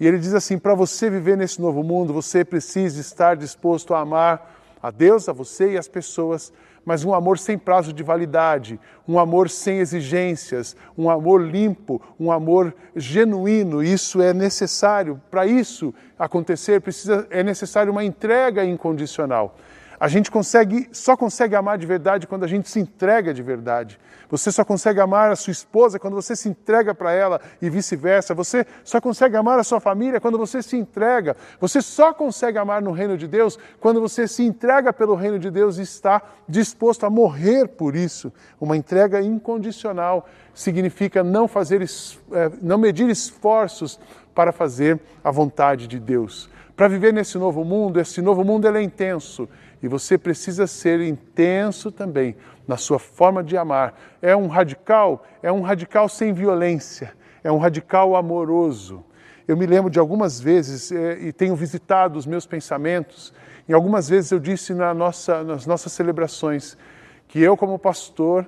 E 0.00 0.06
ele 0.06 0.18
diz 0.18 0.34
assim: 0.34 0.58
para 0.58 0.74
você 0.74 1.10
viver 1.10 1.36
nesse 1.36 1.60
novo 1.60 1.82
mundo, 1.82 2.12
você 2.12 2.44
precisa 2.44 3.00
estar 3.00 3.36
disposto 3.36 3.94
a 3.94 4.00
amar 4.00 4.56
a 4.82 4.90
Deus, 4.90 5.28
a 5.28 5.32
você 5.32 5.72
e 5.72 5.78
as 5.78 5.88
pessoas 5.88 6.52
mas 6.88 7.04
um 7.04 7.12
amor 7.12 7.38
sem 7.38 7.58
prazo 7.58 7.92
de 7.92 8.02
validade, 8.02 8.80
um 9.06 9.18
amor 9.18 9.50
sem 9.50 9.76
exigências, 9.76 10.74
um 10.96 11.10
amor 11.10 11.42
limpo, 11.42 12.00
um 12.18 12.32
amor 12.32 12.74
genuíno. 12.96 13.82
Isso 13.82 14.22
é 14.22 14.32
necessário. 14.32 15.20
Para 15.30 15.46
isso 15.46 15.92
acontecer, 16.18 16.80
precisa, 16.80 17.26
é 17.28 17.42
necessário 17.42 17.92
uma 17.92 18.02
entrega 18.02 18.64
incondicional. 18.64 19.54
A 20.00 20.06
gente 20.06 20.30
consegue, 20.30 20.88
só 20.92 21.16
consegue 21.16 21.56
amar 21.56 21.76
de 21.76 21.86
verdade 21.86 22.26
quando 22.26 22.44
a 22.44 22.46
gente 22.46 22.68
se 22.68 22.78
entrega 22.78 23.34
de 23.34 23.42
verdade. 23.42 23.98
Você 24.30 24.52
só 24.52 24.64
consegue 24.64 25.00
amar 25.00 25.30
a 25.30 25.36
sua 25.36 25.50
esposa 25.50 25.98
quando 25.98 26.14
você 26.14 26.36
se 26.36 26.48
entrega 26.48 26.94
para 26.94 27.12
ela 27.12 27.40
e 27.60 27.68
vice-versa. 27.68 28.34
Você 28.34 28.64
só 28.84 29.00
consegue 29.00 29.36
amar 29.36 29.58
a 29.58 29.64
sua 29.64 29.80
família 29.80 30.20
quando 30.20 30.38
você 30.38 30.62
se 30.62 30.76
entrega. 30.76 31.36
Você 31.60 31.82
só 31.82 32.12
consegue 32.12 32.58
amar 32.58 32.80
no 32.80 32.92
reino 32.92 33.16
de 33.16 33.26
Deus 33.26 33.58
quando 33.80 34.00
você 34.00 34.28
se 34.28 34.44
entrega 34.44 34.92
pelo 34.92 35.14
reino 35.14 35.38
de 35.38 35.50
Deus 35.50 35.78
e 35.78 35.82
está 35.82 36.22
disposto 36.48 37.04
a 37.04 37.10
morrer 37.10 37.66
por 37.66 37.96
isso. 37.96 38.32
Uma 38.60 38.76
entrega 38.76 39.20
incondicional 39.20 40.28
significa 40.54 41.24
não 41.24 41.48
fazer, 41.48 41.82
é, 41.82 42.50
não 42.60 42.78
medir 42.78 43.08
esforços 43.08 43.98
para 44.38 44.52
fazer 44.52 45.00
a 45.24 45.32
vontade 45.32 45.88
de 45.88 45.98
Deus. 45.98 46.48
Para 46.76 46.86
viver 46.86 47.12
nesse 47.12 47.36
novo 47.36 47.64
mundo, 47.64 47.98
esse 47.98 48.22
novo 48.22 48.44
mundo 48.44 48.68
é 48.68 48.80
intenso 48.80 49.48
e 49.82 49.88
você 49.88 50.16
precisa 50.16 50.64
ser 50.64 51.00
intenso 51.00 51.90
também 51.90 52.36
na 52.64 52.76
sua 52.76 53.00
forma 53.00 53.42
de 53.42 53.56
amar. 53.56 53.98
É 54.22 54.36
um 54.36 54.46
radical, 54.46 55.26
é 55.42 55.50
um 55.50 55.60
radical 55.60 56.08
sem 56.08 56.32
violência, 56.32 57.14
é 57.42 57.50
um 57.50 57.58
radical 57.58 58.14
amoroso. 58.14 59.04
Eu 59.48 59.56
me 59.56 59.66
lembro 59.66 59.90
de 59.90 59.98
algumas 59.98 60.38
vezes, 60.38 60.92
é, 60.92 61.18
e 61.18 61.32
tenho 61.32 61.56
visitado 61.56 62.16
os 62.16 62.24
meus 62.24 62.46
pensamentos, 62.46 63.34
e 63.68 63.74
algumas 63.74 64.08
vezes 64.08 64.30
eu 64.30 64.38
disse 64.38 64.72
na 64.72 64.94
nossa, 64.94 65.42
nas 65.42 65.66
nossas 65.66 65.90
celebrações 65.90 66.78
que 67.26 67.40
eu, 67.40 67.56
como 67.56 67.76
pastor, 67.76 68.46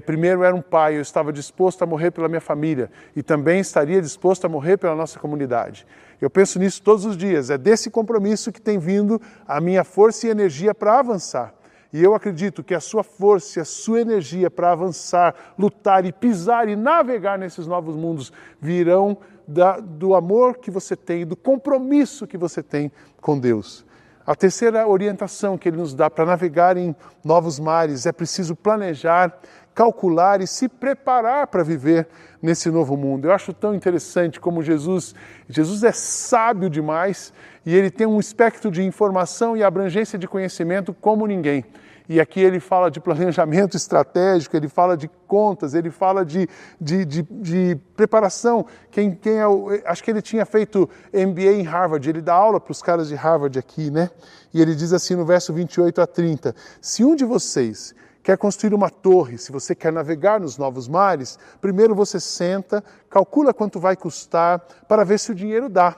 primeiro 0.00 0.42
era 0.42 0.54
um 0.54 0.60
pai, 0.60 0.96
eu 0.96 1.00
estava 1.00 1.32
disposto 1.32 1.82
a 1.82 1.86
morrer 1.86 2.10
pela 2.10 2.28
minha 2.28 2.40
família 2.40 2.90
e 3.14 3.22
também 3.22 3.60
estaria 3.60 4.02
disposto 4.02 4.44
a 4.44 4.48
morrer 4.48 4.76
pela 4.76 4.94
nossa 4.94 5.18
comunidade. 5.18 5.86
Eu 6.20 6.28
penso 6.28 6.58
nisso 6.58 6.82
todos 6.82 7.04
os 7.04 7.16
dias, 7.16 7.48
é 7.48 7.56
desse 7.56 7.90
compromisso 7.90 8.52
que 8.52 8.60
tem 8.60 8.78
vindo 8.78 9.20
a 9.46 9.60
minha 9.60 9.84
força 9.84 10.26
e 10.26 10.30
energia 10.30 10.74
para 10.74 10.98
avançar. 10.98 11.54
E 11.90 12.02
eu 12.02 12.14
acredito 12.14 12.62
que 12.62 12.74
a 12.74 12.80
sua 12.80 13.02
força 13.02 13.58
e 13.58 13.62
a 13.62 13.64
sua 13.64 14.00
energia 14.00 14.50
para 14.50 14.72
avançar, 14.72 15.34
lutar 15.58 16.04
e 16.04 16.12
pisar 16.12 16.68
e 16.68 16.76
navegar 16.76 17.38
nesses 17.38 17.66
novos 17.66 17.96
mundos 17.96 18.30
virão 18.60 19.16
da, 19.46 19.80
do 19.80 20.14
amor 20.14 20.58
que 20.58 20.70
você 20.70 20.94
tem, 20.94 21.26
do 21.26 21.34
compromisso 21.34 22.26
que 22.26 22.36
você 22.36 22.62
tem 22.62 22.92
com 23.22 23.38
Deus. 23.38 23.86
A 24.26 24.34
terceira 24.34 24.86
orientação 24.86 25.56
que 25.56 25.70
ele 25.70 25.78
nos 25.78 25.94
dá 25.94 26.10
para 26.10 26.26
navegar 26.26 26.76
em 26.76 26.94
novos 27.24 27.58
mares 27.58 28.04
é 28.04 28.12
preciso 28.12 28.54
planejar 28.54 29.34
calcular 29.78 30.40
e 30.40 30.46
se 30.48 30.68
preparar 30.68 31.46
para 31.46 31.62
viver 31.62 32.08
nesse 32.42 32.68
novo 32.68 32.96
mundo. 32.96 33.28
Eu 33.28 33.32
acho 33.32 33.52
tão 33.52 33.72
interessante 33.76 34.40
como 34.40 34.60
Jesus, 34.60 35.14
Jesus 35.48 35.84
é 35.84 35.92
sábio 35.92 36.68
demais 36.68 37.32
e 37.64 37.76
ele 37.76 37.88
tem 37.88 38.04
um 38.04 38.18
espectro 38.18 38.72
de 38.72 38.82
informação 38.82 39.56
e 39.56 39.62
abrangência 39.62 40.18
de 40.18 40.26
conhecimento 40.26 40.92
como 40.92 41.28
ninguém. 41.28 41.64
E 42.08 42.18
aqui 42.18 42.40
ele 42.40 42.58
fala 42.58 42.90
de 42.90 42.98
planejamento 42.98 43.76
estratégico, 43.76 44.56
ele 44.56 44.66
fala 44.66 44.96
de 44.96 45.08
contas, 45.28 45.74
ele 45.74 45.92
fala 45.92 46.24
de, 46.24 46.48
de, 46.80 47.04
de, 47.04 47.22
de 47.22 47.78
preparação. 47.94 48.66
Quem, 48.90 49.14
quem 49.14 49.34
é 49.34 49.46
o, 49.46 49.68
acho 49.84 50.02
que 50.02 50.10
ele 50.10 50.22
tinha 50.22 50.44
feito 50.44 50.90
MBA 51.12 51.52
em 51.52 51.62
Harvard, 51.62 52.08
ele 52.10 52.20
dá 52.20 52.34
aula 52.34 52.58
para 52.58 52.72
os 52.72 52.82
caras 52.82 53.06
de 53.06 53.14
Harvard 53.14 53.56
aqui, 53.56 53.92
né? 53.92 54.10
E 54.52 54.60
ele 54.60 54.74
diz 54.74 54.92
assim 54.92 55.14
no 55.14 55.24
verso 55.24 55.52
28 55.52 56.00
a 56.00 56.06
30: 56.06 56.52
Se 56.80 57.04
um 57.04 57.14
de 57.14 57.24
vocês 57.24 57.94
quer 58.28 58.36
construir 58.36 58.74
uma 58.74 58.90
torre, 58.90 59.38
se 59.38 59.50
você 59.50 59.74
quer 59.74 59.90
navegar 59.90 60.38
nos 60.38 60.58
novos 60.58 60.86
mares, 60.86 61.38
primeiro 61.62 61.94
você 61.94 62.20
senta, 62.20 62.84
calcula 63.08 63.54
quanto 63.54 63.80
vai 63.80 63.96
custar 63.96 64.60
para 64.86 65.02
ver 65.02 65.18
se 65.18 65.32
o 65.32 65.34
dinheiro 65.34 65.66
dá. 65.66 65.96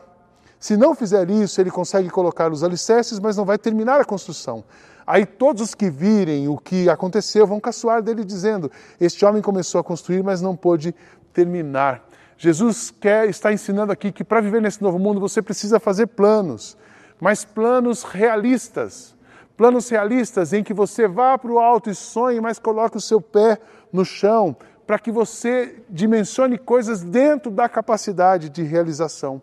Se 0.56 0.76
não 0.76 0.94
fizer 0.94 1.28
isso, 1.28 1.60
ele 1.60 1.72
consegue 1.72 2.08
colocar 2.08 2.52
os 2.52 2.62
alicerces, 2.62 3.18
mas 3.18 3.36
não 3.36 3.44
vai 3.44 3.58
terminar 3.58 4.00
a 4.00 4.04
construção. 4.04 4.62
Aí 5.04 5.26
todos 5.26 5.60
os 5.60 5.74
que 5.74 5.90
virem 5.90 6.46
o 6.46 6.56
que 6.56 6.88
aconteceu 6.88 7.48
vão 7.48 7.58
caçoar 7.58 8.00
dele, 8.00 8.24
dizendo: 8.24 8.70
Este 9.00 9.24
homem 9.24 9.42
começou 9.42 9.80
a 9.80 9.82
construir, 9.82 10.22
mas 10.22 10.40
não 10.40 10.54
pôde 10.54 10.94
terminar. 11.32 12.08
Jesus 12.38 12.92
quer, 12.92 13.28
está 13.28 13.52
ensinando 13.52 13.90
aqui 13.90 14.12
que 14.12 14.22
para 14.22 14.40
viver 14.40 14.62
nesse 14.62 14.80
novo 14.80 15.00
mundo 15.00 15.18
você 15.18 15.42
precisa 15.42 15.80
fazer 15.80 16.06
planos, 16.06 16.76
mas 17.20 17.44
planos 17.44 18.04
realistas 18.04 19.18
Planos 19.60 19.90
realistas 19.90 20.54
em 20.54 20.64
que 20.64 20.72
você 20.72 21.06
vá 21.06 21.36
para 21.36 21.52
o 21.52 21.58
alto 21.58 21.90
e 21.90 21.94
sonhe, 21.94 22.40
mas 22.40 22.58
coloque 22.58 22.96
o 22.96 23.00
seu 23.00 23.20
pé 23.20 23.58
no 23.92 24.06
chão, 24.06 24.56
para 24.86 24.98
que 24.98 25.12
você 25.12 25.82
dimensione 25.86 26.56
coisas 26.56 27.02
dentro 27.02 27.50
da 27.50 27.68
capacidade 27.68 28.48
de 28.48 28.62
realização. 28.62 29.42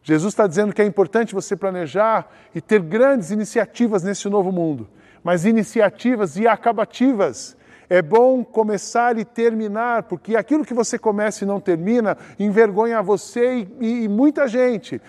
Jesus 0.00 0.32
está 0.32 0.46
dizendo 0.46 0.72
que 0.72 0.80
é 0.80 0.84
importante 0.84 1.34
você 1.34 1.56
planejar 1.56 2.30
e 2.54 2.60
ter 2.60 2.80
grandes 2.80 3.32
iniciativas 3.32 4.04
nesse 4.04 4.28
novo 4.28 4.52
mundo, 4.52 4.88
mas 5.24 5.44
iniciativas 5.44 6.36
e 6.36 6.46
acabativas. 6.46 7.56
É 7.90 8.00
bom 8.00 8.44
começar 8.44 9.18
e 9.18 9.24
terminar, 9.24 10.04
porque 10.04 10.36
aquilo 10.36 10.64
que 10.64 10.72
você 10.72 10.96
começa 10.96 11.42
e 11.42 11.48
não 11.48 11.58
termina 11.58 12.16
envergonha 12.38 13.02
você 13.02 13.66
e, 13.80 14.04
e 14.04 14.08
muita 14.08 14.46
gente. 14.46 15.02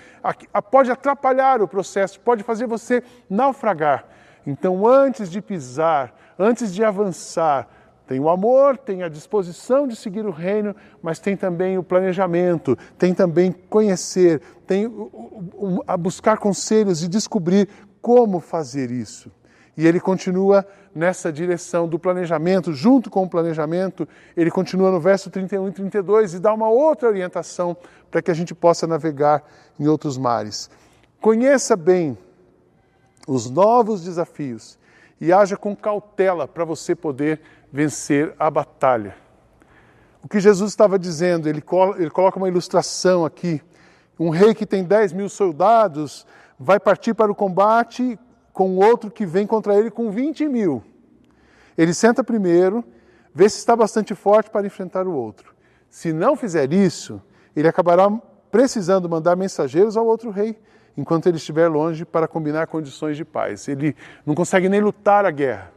Pode 0.72 0.90
atrapalhar 0.90 1.62
o 1.62 1.68
processo, 1.68 2.20
pode 2.20 2.42
fazer 2.42 2.66
você 2.66 3.04
naufragar. 3.30 4.18
Então, 4.50 4.88
antes 4.88 5.30
de 5.30 5.44
pisar, 5.44 6.12
antes 6.38 6.74
de 6.74 6.84
avançar, 6.84 7.68
tem 8.08 8.20
o 8.20 8.28
amor, 8.28 8.80
tem 8.80 9.04
a 9.04 9.08
disposição 9.08 9.88
de 9.88 9.96
seguir 9.96 10.26
o 10.26 10.32
reino, 10.32 10.76
mas 11.04 11.20
tem 11.20 11.38
também 11.38 11.78
o 11.78 11.84
planejamento, 11.84 12.76
tem 12.98 13.14
também 13.14 13.52
conhecer, 13.52 14.42
tem 14.66 14.92
a 15.86 15.96
buscar 15.96 16.40
conselhos 16.40 17.04
e 17.04 17.08
descobrir 17.08 17.70
como 18.02 18.40
fazer 18.40 18.90
isso. 18.90 19.32
E 19.78 19.86
ele 19.86 20.00
continua 20.00 20.66
nessa 20.96 21.32
direção 21.32 21.88
do 21.88 22.00
planejamento, 22.00 22.74
junto 22.74 23.12
com 23.12 23.26
o 23.26 23.30
planejamento, 23.30 24.10
ele 24.36 24.50
continua 24.50 24.90
no 24.90 25.00
verso 25.00 25.30
31 25.30 25.68
e 25.68 25.72
32 25.74 26.34
e 26.34 26.40
dá 26.40 26.52
uma 26.52 26.70
outra 26.70 27.08
orientação 27.08 27.78
para 28.10 28.20
que 28.20 28.32
a 28.32 28.34
gente 28.34 28.56
possa 28.56 28.88
navegar 28.88 29.44
em 29.80 29.88
outros 29.88 30.18
mares. 30.18 30.72
Conheça 31.22 31.76
bem 31.76 32.18
os 33.30 33.48
novos 33.48 34.04
desafios 34.04 34.80
e 35.22 35.32
haja 35.32 35.56
com 35.56 35.76
cautela 35.76 36.48
para 36.48 36.66
você 36.66 36.96
poder 36.96 37.40
vencer 37.72 38.34
a 38.40 38.50
batalha. 38.50 39.16
O 40.24 40.28
que 40.28 40.40
Jesus 40.40 40.72
estava 40.72 40.98
dizendo, 40.98 41.48
ele, 41.48 41.64
ele 41.98 42.10
coloca 42.10 42.38
uma 42.38 42.48
ilustração 42.48 43.24
aqui. 43.24 43.62
Um 44.20 44.30
rei 44.30 44.56
que 44.56 44.66
tem 44.66 44.84
10 44.84 45.14
mil 45.14 45.30
soldados 45.30 46.26
vai 46.58 46.80
partir 46.80 47.14
para 47.14 47.32
o 47.32 47.36
combate 47.36 48.18
com 48.52 48.78
outro 48.78 49.12
que 49.12 49.28
vem 49.28 49.46
contra 49.46 49.76
ele 49.76 49.92
com 49.92 50.10
20 50.10 50.48
mil. 50.50 50.84
Ele 51.78 51.94
senta 51.94 52.24
primeiro, 52.24 52.84
vê 53.34 53.48
se 53.48 53.60
está 53.60 53.76
bastante 53.76 54.16
forte 54.16 54.50
para 54.50 54.66
enfrentar 54.66 55.06
o 55.08 55.14
outro. 55.14 55.54
Se 55.88 56.12
não 56.12 56.36
fizer 56.36 56.74
isso, 56.74 57.22
ele 57.56 57.68
acabará 57.68 58.10
precisando 58.50 59.08
mandar 59.08 59.36
mensageiros 59.36 59.96
ao 59.96 60.08
outro 60.08 60.32
rei, 60.32 60.60
enquanto 60.98 61.28
ele 61.28 61.38
estiver 61.38 61.68
longe 61.68 62.06
para 62.06 62.28
combinar 62.28 62.68
condições 62.68 63.18
de 63.18 63.26
paz. 63.26 63.68
Ele 63.68 63.96
não 64.26 64.36
consegue 64.36 64.70
nem 64.70 64.82
lutar 64.82 65.26
a 65.26 65.32
guerra. 65.32 65.72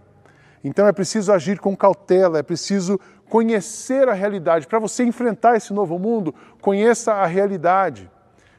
Então 0.65 0.87
é 0.87 0.93
preciso 0.93 1.33
agir 1.33 1.59
com 1.59 1.77
cautela, 1.77 2.39
é 2.39 2.43
preciso 2.43 2.99
conhecer 3.29 4.09
a 4.09 4.13
realidade. 4.13 4.67
Para 4.67 4.79
você 4.79 5.03
enfrentar 5.03 5.57
esse 5.57 5.73
novo 5.73 5.99
mundo, 5.99 6.35
conheça 6.61 7.15
a 7.15 7.27
realidade. 7.27 8.11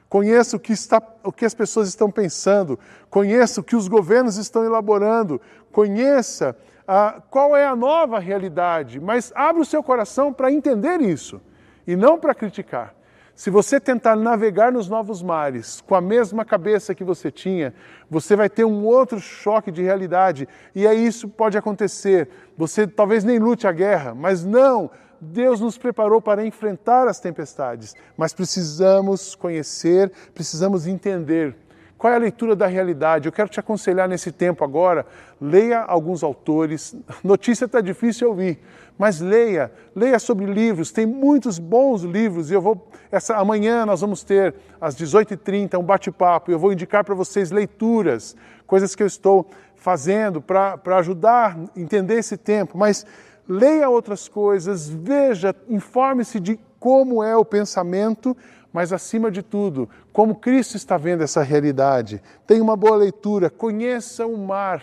Conheça 0.09 0.57
o 0.57 0.59
que, 0.59 0.73
está, 0.73 1.01
o 1.23 1.31
que 1.31 1.43
as 1.43 1.55
pessoas 1.55 1.87
estão 1.87 2.11
pensando, 2.11 2.77
conheça 3.09 3.61
o 3.61 3.63
que 3.63 3.75
os 3.75 3.87
governos 3.87 4.37
estão 4.37 4.63
elaborando, 4.63 5.41
conheça 5.71 6.55
ah, 6.87 7.19
qual 7.31 7.55
é 7.55 7.65
a 7.65 7.75
nova 7.75 8.19
realidade, 8.19 8.99
mas 8.99 9.31
abra 9.33 9.63
o 9.63 9.65
seu 9.65 9.81
coração 9.81 10.31
para 10.31 10.51
entender 10.51 11.01
isso 11.01 11.41
e 11.87 11.95
não 11.95 12.19
para 12.19 12.35
criticar. 12.35 12.93
Se 13.35 13.49
você 13.49 13.79
tentar 13.79 14.15
navegar 14.15 14.71
nos 14.71 14.87
novos 14.87 15.23
mares 15.23 15.81
com 15.81 15.95
a 15.95 16.01
mesma 16.01 16.45
cabeça 16.45 16.93
que 16.93 17.03
você 17.03 17.31
tinha, 17.31 17.73
você 18.09 18.35
vai 18.35 18.47
ter 18.47 18.63
um 18.63 18.85
outro 18.85 19.19
choque 19.19 19.71
de 19.71 19.81
realidade. 19.81 20.47
E 20.75 20.85
aí 20.85 21.03
isso 21.05 21.27
pode 21.27 21.57
acontecer. 21.57 22.29
Você 22.55 22.85
talvez 22.85 23.23
nem 23.23 23.39
lute 23.39 23.65
a 23.65 23.71
guerra, 23.71 24.13
mas 24.13 24.45
não, 24.45 24.91
Deus 25.19 25.59
nos 25.59 25.77
preparou 25.77 26.21
para 26.21 26.45
enfrentar 26.45 27.07
as 27.07 27.19
tempestades, 27.19 27.95
mas 28.15 28.33
precisamos 28.33 29.33
conhecer, 29.33 30.11
precisamos 30.33 30.85
entender 30.85 31.55
qual 32.03 32.11
é 32.11 32.17
a 32.17 32.19
leitura 32.19 32.53
da 32.53 32.67
realidade. 32.67 33.29
Eu 33.29 33.31
quero 33.31 33.47
te 33.47 33.61
aconselhar 33.61 34.09
nesse 34.09 34.29
tempo 34.29 34.61
agora, 34.65 35.05
leia 35.39 35.79
alguns 35.79 36.21
autores. 36.21 36.93
Notícia 37.23 37.63
está 37.63 37.79
difícil 37.79 38.27
ouvir, 38.27 38.59
mas 38.97 39.21
leia, 39.21 39.71
leia 39.95 40.19
sobre 40.19 40.45
livros. 40.45 40.91
Tem 40.91 41.05
muitos 41.05 41.57
bons 41.57 42.01
livros 42.01 42.51
e 42.51 42.55
eu 42.55 42.61
vou 42.61 42.89
essa 43.09 43.37
amanhã 43.37 43.85
nós 43.85 44.01
vamos 44.01 44.21
ter 44.21 44.53
às 44.81 44.97
18h30 44.97 45.79
um 45.79 45.83
bate-papo 45.83 46.51
eu 46.51 46.59
vou 46.59 46.73
indicar 46.73 47.05
para 47.05 47.15
vocês 47.15 47.51
leituras, 47.51 48.35
coisas 48.67 48.93
que 48.95 49.01
eu 49.01 49.07
estou 49.07 49.49
fazendo 49.73 50.41
para 50.41 50.97
ajudar 50.97 51.57
a 51.57 51.79
entender 51.79 52.15
esse 52.15 52.35
tempo, 52.35 52.77
mas 52.77 53.05
leia 53.47 53.89
outras 53.89 54.27
coisas, 54.27 54.89
veja, 54.89 55.55
informe-se 55.69 56.37
de 56.41 56.59
como 56.81 57.23
é 57.23 57.33
o 57.37 57.45
pensamento, 57.45 58.35
mas 58.73 58.91
acima 58.91 59.29
de 59.29 59.43
tudo, 59.43 59.87
como 60.11 60.35
Cristo 60.35 60.75
está 60.75 60.97
vendo 60.97 61.23
essa 61.23 61.43
realidade. 61.43 62.21
Tenha 62.47 62.63
uma 62.63 62.75
boa 62.75 62.97
leitura, 62.97 63.49
conheça 63.49 64.25
o 64.25 64.35
mar 64.35 64.81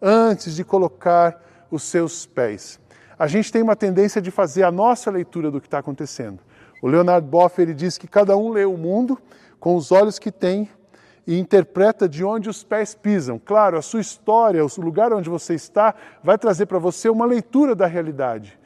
antes 0.00 0.54
de 0.54 0.62
colocar 0.62 1.42
os 1.70 1.82
seus 1.82 2.26
pés. 2.26 2.78
A 3.18 3.26
gente 3.26 3.50
tem 3.50 3.62
uma 3.62 3.74
tendência 3.74 4.20
de 4.20 4.30
fazer 4.30 4.62
a 4.62 4.70
nossa 4.70 5.10
leitura 5.10 5.50
do 5.50 5.60
que 5.60 5.66
está 5.66 5.78
acontecendo. 5.78 6.38
O 6.82 6.88
Leonard 6.88 7.26
Boff 7.26 7.60
ele 7.60 7.74
diz 7.74 7.96
que 7.96 8.06
cada 8.06 8.36
um 8.36 8.50
lê 8.50 8.64
o 8.64 8.76
mundo 8.76 9.18
com 9.58 9.74
os 9.74 9.90
olhos 9.90 10.18
que 10.18 10.30
tem 10.30 10.68
e 11.26 11.38
interpreta 11.38 12.08
de 12.08 12.24
onde 12.24 12.48
os 12.48 12.62
pés 12.62 12.94
pisam. 12.94 13.38
Claro, 13.38 13.78
a 13.78 13.82
sua 13.82 14.00
história, 14.00 14.64
o 14.64 14.80
lugar 14.80 15.12
onde 15.12 15.28
você 15.28 15.54
está, 15.54 15.94
vai 16.22 16.36
trazer 16.36 16.66
para 16.66 16.78
você 16.78 17.08
uma 17.08 17.26
leitura 17.26 17.74
da 17.74 17.86
realidade. 17.86 18.58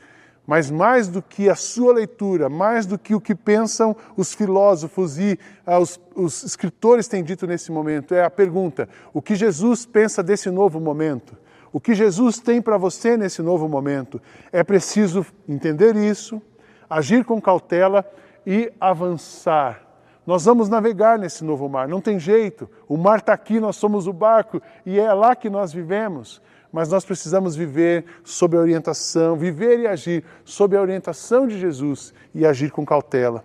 Mas 0.47 0.71
mais 0.71 1.09
do 1.09 1.23
que 1.23 1.49
a 1.49 1.55
sua 1.55 1.95
leitura, 1.95 2.49
mais 2.49 2.85
do 2.85 2.99
que 2.99 3.15
o 3.15 3.21
que 3.21 3.35
pensam 3.35 3.97
os 4.17 4.35
filósofos 4.35 5.19
e 5.19 5.39
ah, 5.67 5.79
os, 5.79 5.99
os 6.15 6.45
escritores 6.45 7.09
têm 7.09 7.25
dito 7.25 7.47
nesse 7.47 7.73
momento, 7.73 8.15
é 8.15 8.23
a 8.23 8.31
pergunta: 8.31 8.89
o 9.13 9.23
que 9.23 9.35
Jesus 9.35 9.87
pensa 9.87 10.23
desse 10.23 10.51
novo 10.51 10.79
momento? 10.79 11.37
O 11.73 11.81
que 11.81 11.95
Jesus 11.95 12.39
tem 12.39 12.61
para 12.61 12.77
você 12.77 13.17
nesse 13.17 13.43
novo 13.43 13.69
momento? 13.69 14.21
É 14.53 14.63
preciso 14.63 15.27
entender 15.49 15.97
isso, 15.97 16.41
agir 16.89 17.25
com 17.25 17.41
cautela 17.41 18.05
e 18.47 18.71
avançar 18.79 19.85
nós 20.27 20.45
vamos 20.47 20.69
navegar 20.69 21.19
nesse 21.19 21.45
novo 21.45 21.69
mar, 21.69 21.87
não 21.87 22.01
tem 22.01 22.19
jeito. 22.19 22.69
O 22.89 22.97
mar 22.97 23.19
está 23.19 23.35
aqui, 23.35 23.61
nós 23.61 23.77
somos 23.77 24.07
o 24.07 24.13
barco 24.13 24.61
e 24.87 24.99
é 24.99 25.13
lá 25.13 25.37
que 25.37 25.51
nós 25.51 25.73
vivemos. 25.73 26.41
Mas 26.75 26.89
nós 26.89 27.05
precisamos 27.05 27.55
viver 27.55 28.05
sob 28.25 28.57
a 28.57 28.61
orientação, 28.61 29.37
viver 29.37 29.79
e 29.79 29.87
agir 29.87 30.25
sob 30.45 30.77
a 30.77 30.81
orientação 30.81 31.47
de 31.47 31.57
Jesus 31.57 32.13
e 32.35 32.45
agir 32.45 32.73
com 32.73 32.85
cautela. 32.85 33.45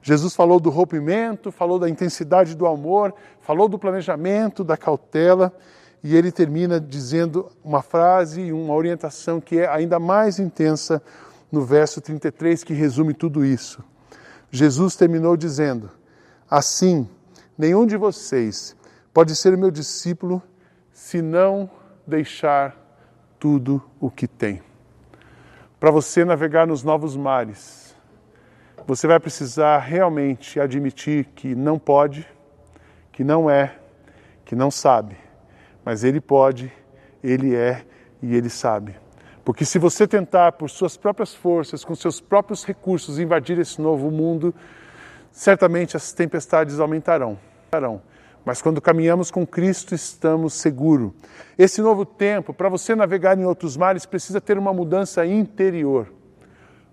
Jesus 0.00 0.34
falou 0.34 0.58
do 0.58 0.70
rompimento, 0.70 1.52
falou 1.52 1.78
da 1.78 1.90
intensidade 1.90 2.56
do 2.56 2.66
amor, 2.66 3.14
falou 3.42 3.68
do 3.68 3.78
planejamento, 3.78 4.64
da 4.64 4.78
cautela, 4.78 5.52
e 6.02 6.16
ele 6.16 6.32
termina 6.32 6.80
dizendo 6.80 7.52
uma 7.62 7.82
frase 7.82 8.40
e 8.40 8.50
uma 8.50 8.72
orientação 8.72 9.42
que 9.42 9.58
é 9.58 9.68
ainda 9.68 10.00
mais 10.00 10.38
intensa 10.38 11.02
no 11.52 11.60
verso 11.60 12.00
33, 12.00 12.64
que 12.64 12.72
resume 12.72 13.12
tudo 13.12 13.44
isso. 13.44 13.84
Jesus 14.50 14.96
terminou 14.96 15.36
dizendo: 15.36 15.90
Assim, 16.50 17.06
nenhum 17.58 17.84
de 17.84 17.98
vocês 17.98 18.74
pode 19.12 19.36
ser 19.36 19.54
meu 19.54 19.70
discípulo 19.70 20.42
se 20.94 21.20
não 21.20 21.68
deixar 22.10 22.76
tudo 23.38 23.82
o 23.98 24.10
que 24.10 24.28
tem. 24.28 24.60
Para 25.78 25.90
você 25.90 26.24
navegar 26.24 26.66
nos 26.66 26.82
novos 26.82 27.16
mares, 27.16 27.96
você 28.86 29.06
vai 29.06 29.18
precisar 29.18 29.78
realmente 29.78 30.60
admitir 30.60 31.26
que 31.34 31.54
não 31.54 31.78
pode, 31.78 32.28
que 33.12 33.24
não 33.24 33.48
é, 33.48 33.76
que 34.44 34.54
não 34.54 34.70
sabe, 34.70 35.16
mas 35.84 36.04
Ele 36.04 36.20
pode, 36.20 36.70
Ele 37.22 37.54
é 37.54 37.86
e 38.22 38.34
Ele 38.34 38.50
sabe. 38.50 38.94
Porque 39.44 39.64
se 39.64 39.78
você 39.78 40.06
tentar, 40.06 40.52
por 40.52 40.68
suas 40.68 40.96
próprias 40.96 41.34
forças, 41.34 41.84
com 41.84 41.94
seus 41.94 42.20
próprios 42.20 42.64
recursos, 42.64 43.18
invadir 43.18 43.58
esse 43.58 43.80
novo 43.80 44.10
mundo, 44.10 44.54
certamente 45.32 45.96
as 45.96 46.12
tempestades 46.12 46.78
aumentarão. 46.78 47.38
Mas 48.44 48.62
quando 48.62 48.80
caminhamos 48.80 49.30
com 49.30 49.46
Cristo, 49.46 49.94
estamos 49.94 50.54
seguros. 50.54 51.12
Esse 51.58 51.82
novo 51.82 52.06
tempo, 52.06 52.54
para 52.54 52.68
você 52.68 52.94
navegar 52.94 53.38
em 53.38 53.44
outros 53.44 53.76
mares, 53.76 54.06
precisa 54.06 54.40
ter 54.40 54.56
uma 54.56 54.72
mudança 54.72 55.26
interior. 55.26 56.12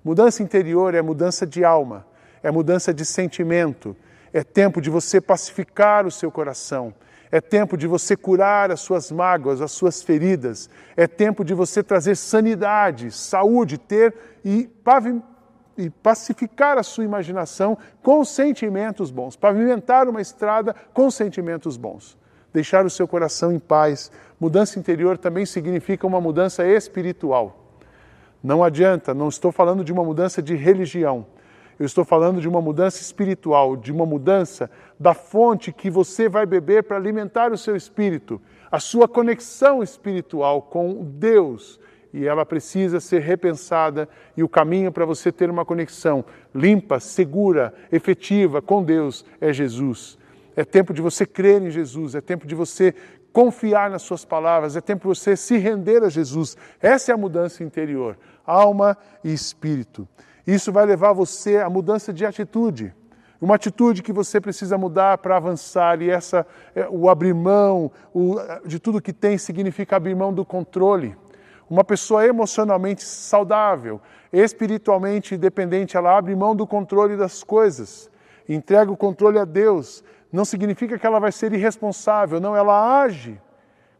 Mudança 0.03 0.43
interior 0.43 0.93
é 0.93 1.01
mudança 1.01 1.45
de 1.45 1.63
alma, 1.63 2.05
é 2.43 2.51
mudança 2.51 2.93
de 2.93 3.05
sentimento, 3.05 3.95
é 4.33 4.43
tempo 4.43 4.81
de 4.81 4.89
você 4.89 5.19
pacificar 5.19 6.05
o 6.05 6.11
seu 6.11 6.31
coração, 6.31 6.93
é 7.31 7.41
tempo 7.41 7.77
de 7.77 7.87
você 7.87 8.15
curar 8.15 8.71
as 8.71 8.79
suas 8.79 9.11
mágoas, 9.11 9.61
as 9.61 9.71
suas 9.71 10.01
feridas, 10.01 10.69
é 10.95 11.07
tempo 11.07 11.43
de 11.43 11.53
você 11.53 11.83
trazer 11.83 12.15
sanidade, 12.15 13.11
saúde, 13.11 13.77
ter 13.77 14.13
e 14.43 14.69
e 15.77 15.89
pacificar 15.89 16.77
a 16.77 16.83
sua 16.83 17.03
imaginação 17.03 17.77
com 18.01 18.23
sentimentos 18.25 19.11
bons, 19.11 19.35
pavimentar 19.35 20.07
uma 20.09 20.21
estrada 20.21 20.75
com 20.93 21.11
sentimentos 21.11 21.77
bons, 21.77 22.17
deixar 22.51 22.85
o 22.85 22.89
seu 22.89 23.07
coração 23.07 23.51
em 23.51 23.59
paz. 23.59 24.11
Mudança 24.39 24.79
interior 24.79 25.17
também 25.17 25.45
significa 25.45 26.07
uma 26.07 26.19
mudança 26.19 26.65
espiritual. 26.65 27.63
Não 28.43 28.63
adianta, 28.63 29.13
não 29.13 29.29
estou 29.29 29.51
falando 29.51 29.83
de 29.83 29.91
uma 29.91 30.03
mudança 30.03 30.41
de 30.41 30.55
religião. 30.55 31.25
Eu 31.79 31.85
estou 31.85 32.03
falando 32.03 32.41
de 32.41 32.47
uma 32.47 32.59
mudança 32.59 33.01
espiritual, 33.01 33.75
de 33.75 33.91
uma 33.91 34.05
mudança 34.05 34.69
da 34.99 35.13
fonte 35.13 35.71
que 35.71 35.91
você 35.91 36.27
vai 36.27 36.45
beber 36.45 36.83
para 36.83 36.97
alimentar 36.97 37.51
o 37.51 37.57
seu 37.57 37.75
espírito, 37.75 38.41
a 38.71 38.79
sua 38.79 39.07
conexão 39.07 39.83
espiritual 39.83 40.63
com 40.63 41.03
Deus, 41.03 41.79
e 42.13 42.25
ela 42.25 42.45
precisa 42.45 42.99
ser 42.99 43.21
repensada 43.21 44.07
e 44.35 44.43
o 44.43 44.49
caminho 44.49 44.91
para 44.91 45.05
você 45.05 45.31
ter 45.31 45.49
uma 45.49 45.65
conexão 45.65 46.23
limpa, 46.53 46.99
segura, 46.99 47.73
efetiva 47.91 48.61
com 48.61 48.83
Deus 48.83 49.25
é 49.39 49.51
Jesus. 49.51 50.17
É 50.55 50.65
tempo 50.65 50.93
de 50.93 51.01
você 51.01 51.25
crer 51.25 51.61
em 51.61 51.69
Jesus, 51.69 52.15
é 52.15 52.21
tempo 52.21 52.47
de 52.47 52.55
você 52.55 52.95
confiar 53.31 53.91
nas 53.91 54.01
suas 54.01 54.25
palavras, 54.25 54.75
é 54.75 54.81
tempo 54.81 55.03
de 55.03 55.19
você 55.19 55.35
se 55.35 55.57
render 55.57 56.03
a 56.03 56.09
Jesus. 56.09 56.57
Essa 56.81 57.11
é 57.11 57.13
a 57.13 57.17
mudança 57.17 57.63
interior, 57.63 58.17
alma 58.43 58.97
e 59.23 59.31
espírito. 59.31 60.07
Isso 60.47 60.71
vai 60.71 60.85
levar 60.85 61.13
você 61.13 61.57
à 61.57 61.69
mudança 61.69 62.11
de 62.11 62.25
atitude. 62.25 62.93
uma 63.39 63.53
atitude 63.53 64.01
que 64.01 64.11
você 64.11 64.41
precisa 64.41 64.79
mudar 64.79 65.19
para 65.19 65.37
avançar, 65.37 66.01
e 66.01 66.09
essa, 66.09 66.47
é, 66.73 66.87
o 66.89 67.07
abrir 67.07 67.35
mão 67.35 67.91
o, 68.11 68.37
de 68.65 68.79
tudo 68.79 68.99
que 68.99 69.13
tem 69.13 69.37
significa 69.37 69.95
abrir 69.95 70.15
mão 70.15 70.33
do 70.33 70.43
controle. 70.43 71.15
Uma 71.69 71.83
pessoa 71.83 72.25
emocionalmente 72.25 73.03
saudável, 73.03 73.99
espiritualmente 74.31 75.35
independente, 75.35 75.97
ela 75.97 76.17
abre 76.17 76.35
mão 76.35 76.55
do 76.55 76.65
controle 76.65 77.17
das 77.17 77.43
coisas, 77.43 78.09
entrega 78.47 78.91
o 78.91 78.97
controle 78.97 79.37
a 79.37 79.45
Deus. 79.45 80.03
Não 80.31 80.45
significa 80.45 80.97
que 80.97 81.05
ela 81.05 81.19
vai 81.19 81.31
ser 81.31 81.51
irresponsável, 81.53 82.39
não, 82.39 82.55
ela 82.55 83.01
age 83.01 83.39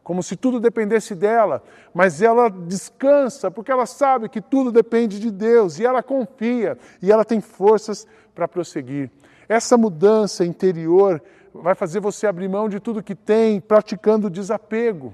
como 0.08 0.22
se 0.22 0.36
tudo 0.36 0.58
dependesse 0.58 1.14
dela, 1.14 1.62
mas 1.92 2.22
ela 2.22 2.48
descansa 2.48 3.50
porque 3.50 3.70
ela 3.70 3.84
sabe 3.84 4.30
que 4.30 4.40
tudo 4.40 4.72
depende 4.72 5.20
de 5.20 5.30
Deus 5.30 5.78
e 5.78 5.84
ela 5.84 6.02
confia 6.02 6.78
e 7.02 7.12
ela 7.12 7.26
tem 7.26 7.42
forças 7.42 8.06
para 8.34 8.48
prosseguir. 8.48 9.10
Essa 9.46 9.76
mudança 9.76 10.46
interior 10.46 11.22
vai 11.52 11.74
fazer 11.74 12.00
você 12.00 12.26
abrir 12.26 12.48
mão 12.48 12.70
de 12.70 12.80
tudo 12.80 13.02
que 13.02 13.14
tem, 13.14 13.60
praticando 13.60 14.30
desapego. 14.30 15.12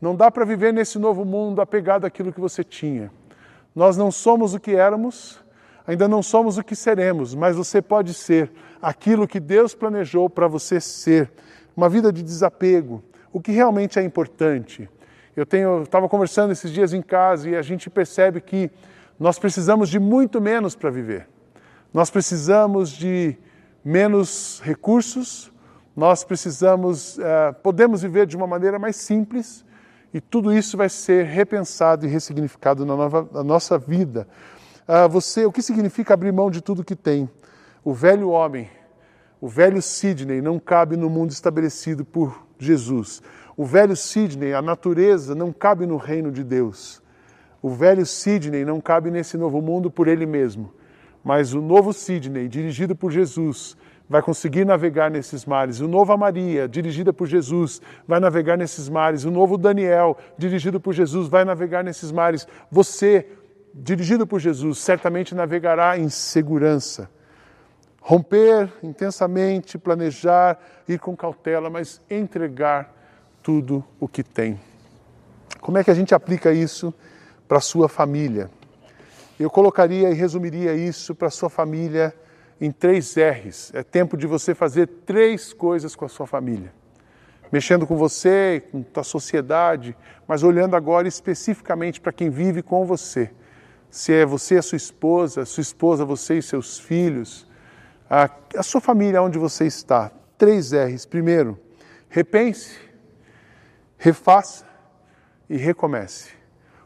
Não 0.00 0.16
dá 0.16 0.30
para 0.30 0.44
viver 0.46 0.72
nesse 0.72 0.98
novo 0.98 1.24
mundo 1.24 1.60
apegado 1.60 2.06
àquilo 2.06 2.32
que 2.32 2.40
você 2.40 2.64
tinha. 2.64 3.10
Nós 3.74 3.96
não 3.96 4.10
somos 4.10 4.54
o 4.54 4.60
que 4.60 4.74
éramos, 4.74 5.38
ainda 5.86 6.08
não 6.08 6.22
somos 6.22 6.56
o 6.56 6.64
que 6.64 6.74
seremos, 6.74 7.34
mas 7.34 7.54
você 7.54 7.82
pode 7.82 8.14
ser 8.14 8.50
aquilo 8.80 9.28
que 9.28 9.38
Deus 9.38 9.74
planejou 9.74 10.30
para 10.30 10.48
você 10.48 10.80
ser. 10.80 11.30
Uma 11.76 11.88
vida 11.88 12.12
de 12.12 12.22
desapego, 12.22 13.02
o 13.32 13.40
que 13.40 13.52
realmente 13.52 13.98
é 13.98 14.02
importante. 14.02 14.88
Eu 15.36 15.44
estava 15.82 16.08
conversando 16.08 16.50
esses 16.50 16.70
dias 16.70 16.92
em 16.92 17.02
casa 17.02 17.50
e 17.50 17.56
a 17.56 17.62
gente 17.62 17.88
percebe 17.88 18.40
que 18.40 18.70
nós 19.18 19.38
precisamos 19.38 19.88
de 19.88 19.98
muito 19.98 20.40
menos 20.40 20.74
para 20.74 20.90
viver. 20.90 21.28
Nós 21.92 22.10
precisamos 22.10 22.90
de 22.90 23.36
menos 23.84 24.60
recursos, 24.64 25.52
nós 25.94 26.24
precisamos, 26.24 27.18
uh, 27.18 27.54
podemos 27.62 28.02
viver 28.02 28.26
de 28.26 28.36
uma 28.36 28.46
maneira 28.46 28.78
mais 28.78 28.96
simples 28.96 29.64
e 30.12 30.20
tudo 30.20 30.52
isso 30.52 30.76
vai 30.76 30.88
ser 30.88 31.24
repensado 31.26 32.04
e 32.04 32.08
ressignificado 32.08 32.84
na, 32.84 32.96
nova, 32.96 33.28
na 33.32 33.44
nossa 33.44 33.78
vida. 33.78 34.26
Uh, 34.88 35.08
você, 35.08 35.46
o 35.46 35.52
que 35.52 35.62
significa 35.62 36.14
abrir 36.14 36.32
mão 36.32 36.50
de 36.50 36.60
tudo 36.60 36.84
que 36.84 36.96
tem? 36.96 37.30
O 37.84 37.94
velho 37.94 38.30
homem, 38.30 38.68
o 39.40 39.48
velho 39.48 39.80
Sidney 39.80 40.42
não 40.42 40.58
cabe 40.58 40.96
no 40.96 41.08
mundo 41.08 41.30
estabelecido 41.30 42.04
por 42.04 42.44
Jesus. 42.58 43.22
O 43.56 43.64
velho 43.64 43.96
Sidney, 43.96 44.52
a 44.52 44.60
natureza, 44.60 45.34
não 45.34 45.52
cabe 45.52 45.86
no 45.86 45.96
reino 45.96 46.32
de 46.32 46.42
Deus. 46.42 47.00
O 47.62 47.70
velho 47.70 48.04
Sidney 48.04 48.64
não 48.64 48.80
cabe 48.80 49.10
nesse 49.10 49.36
novo 49.36 49.62
mundo 49.62 49.90
por 49.90 50.08
ele 50.08 50.26
mesmo. 50.26 50.72
Mas 51.22 51.54
o 51.54 51.60
novo 51.60 51.92
Sidney, 51.92 52.48
dirigido 52.48 52.96
por 52.96 53.10
Jesus, 53.10 53.76
vai 54.10 54.20
conseguir 54.20 54.64
navegar 54.64 55.08
nesses 55.08 55.46
mares. 55.46 55.78
O 55.78 55.86
novo 55.86 56.18
Maria, 56.18 56.66
dirigida 56.66 57.12
por 57.12 57.28
Jesus, 57.28 57.80
vai 58.08 58.18
navegar 58.18 58.58
nesses 58.58 58.88
mares. 58.88 59.24
O 59.24 59.30
novo 59.30 59.56
Daniel, 59.56 60.18
dirigido 60.36 60.80
por 60.80 60.92
Jesus, 60.92 61.28
vai 61.28 61.44
navegar 61.44 61.84
nesses 61.84 62.10
mares. 62.10 62.44
Você, 62.72 63.28
dirigido 63.72 64.26
por 64.26 64.40
Jesus, 64.40 64.78
certamente 64.78 65.32
navegará 65.32 65.96
em 65.96 66.08
segurança. 66.08 67.08
Romper 68.00 68.72
intensamente, 68.82 69.78
planejar, 69.78 70.58
ir 70.88 70.98
com 70.98 71.16
cautela, 71.16 71.70
mas 71.70 72.00
entregar 72.10 72.92
tudo 73.44 73.84
o 74.00 74.08
que 74.08 74.24
tem. 74.24 74.58
Como 75.60 75.78
é 75.78 75.84
que 75.84 75.90
a 75.90 75.94
gente 75.94 76.16
aplica 76.16 76.52
isso 76.52 76.92
para 77.46 77.58
a 77.58 77.60
sua 77.60 77.88
família? 77.88 78.50
Eu 79.38 79.48
colocaria 79.48 80.10
e 80.10 80.14
resumiria 80.14 80.74
isso 80.74 81.14
para 81.14 81.28
a 81.28 81.30
sua 81.30 81.48
família 81.48 82.12
em 82.60 82.70
três 82.70 83.14
R's. 83.16 83.72
É 83.74 83.82
tempo 83.82 84.16
de 84.16 84.26
você 84.26 84.54
fazer 84.54 84.86
três 84.86 85.52
coisas 85.52 85.96
com 85.96 86.04
a 86.04 86.08
sua 86.08 86.26
família. 86.26 86.72
Mexendo 87.50 87.86
com 87.86 87.96
você, 87.96 88.62
com 88.70 89.00
a 89.00 89.02
sociedade, 89.02 89.96
mas 90.28 90.42
olhando 90.42 90.76
agora 90.76 91.08
especificamente 91.08 92.00
para 92.00 92.12
quem 92.12 92.30
vive 92.30 92.62
com 92.62 92.84
você. 92.84 93.30
Se 93.90 94.12
é 94.12 94.24
você, 94.24 94.58
a 94.58 94.62
sua 94.62 94.76
esposa, 94.76 95.44
sua 95.44 95.62
esposa, 95.62 96.04
você 96.04 96.38
e 96.38 96.42
seus 96.42 96.78
filhos, 96.78 97.48
a, 98.08 98.30
a 98.56 98.62
sua 98.62 98.80
família 98.80 99.20
onde 99.20 99.38
você 99.38 99.66
está. 99.66 100.12
Três 100.38 100.72
R's. 100.72 101.06
Primeiro, 101.06 101.58
repense, 102.08 102.78
refaça 103.98 104.64
e 105.48 105.56
recomece. 105.56 106.40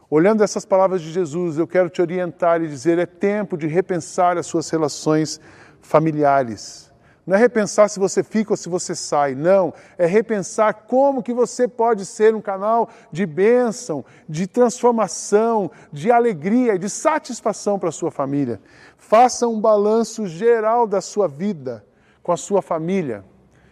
Olhando 0.09 0.43
essas 0.43 0.65
palavras 0.65 1.01
de 1.01 1.11
Jesus, 1.11 1.57
eu 1.57 1.67
quero 1.67 1.89
te 1.89 2.01
orientar 2.01 2.61
e 2.61 2.67
dizer: 2.67 2.97
é 2.97 3.05
tempo 3.05 3.57
de 3.57 3.67
repensar 3.67 4.37
as 4.37 4.45
suas 4.45 4.69
relações 4.69 5.39
familiares. 5.85 6.91
Não 7.25 7.35
é 7.35 7.39
repensar 7.39 7.89
se 7.89 7.99
você 7.99 8.23
fica 8.23 8.53
ou 8.53 8.57
se 8.57 8.69
você 8.69 8.93
sai, 8.93 9.33
não. 9.33 9.73
É 9.97 10.05
repensar 10.05 10.73
como 10.73 11.23
que 11.23 11.33
você 11.33 11.67
pode 11.67 12.05
ser 12.05 12.35
um 12.35 12.41
canal 12.41 12.87
de 13.11 13.25
bênção, 13.25 14.05
de 14.29 14.45
transformação, 14.45 15.71
de 15.91 16.11
alegria, 16.11 16.77
de 16.77 16.87
satisfação 16.87 17.79
para 17.79 17.89
a 17.89 17.91
sua 17.91 18.11
família. 18.11 18.61
Faça 18.97 19.47
um 19.47 19.59
balanço 19.59 20.27
geral 20.27 20.85
da 20.85 21.01
sua 21.01 21.27
vida 21.27 21.83
com 22.21 22.31
a 22.31 22.37
sua 22.37 22.61
família. 22.61 23.23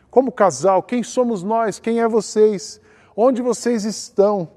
Como 0.10 0.32
casal, 0.32 0.82
quem 0.82 1.04
somos 1.04 1.44
nós? 1.44 1.80
Quem 1.80 2.02
é 2.02 2.08
vocês? 2.08 2.82
Onde 3.16 3.42
vocês 3.42 3.86
estão? 3.86 4.50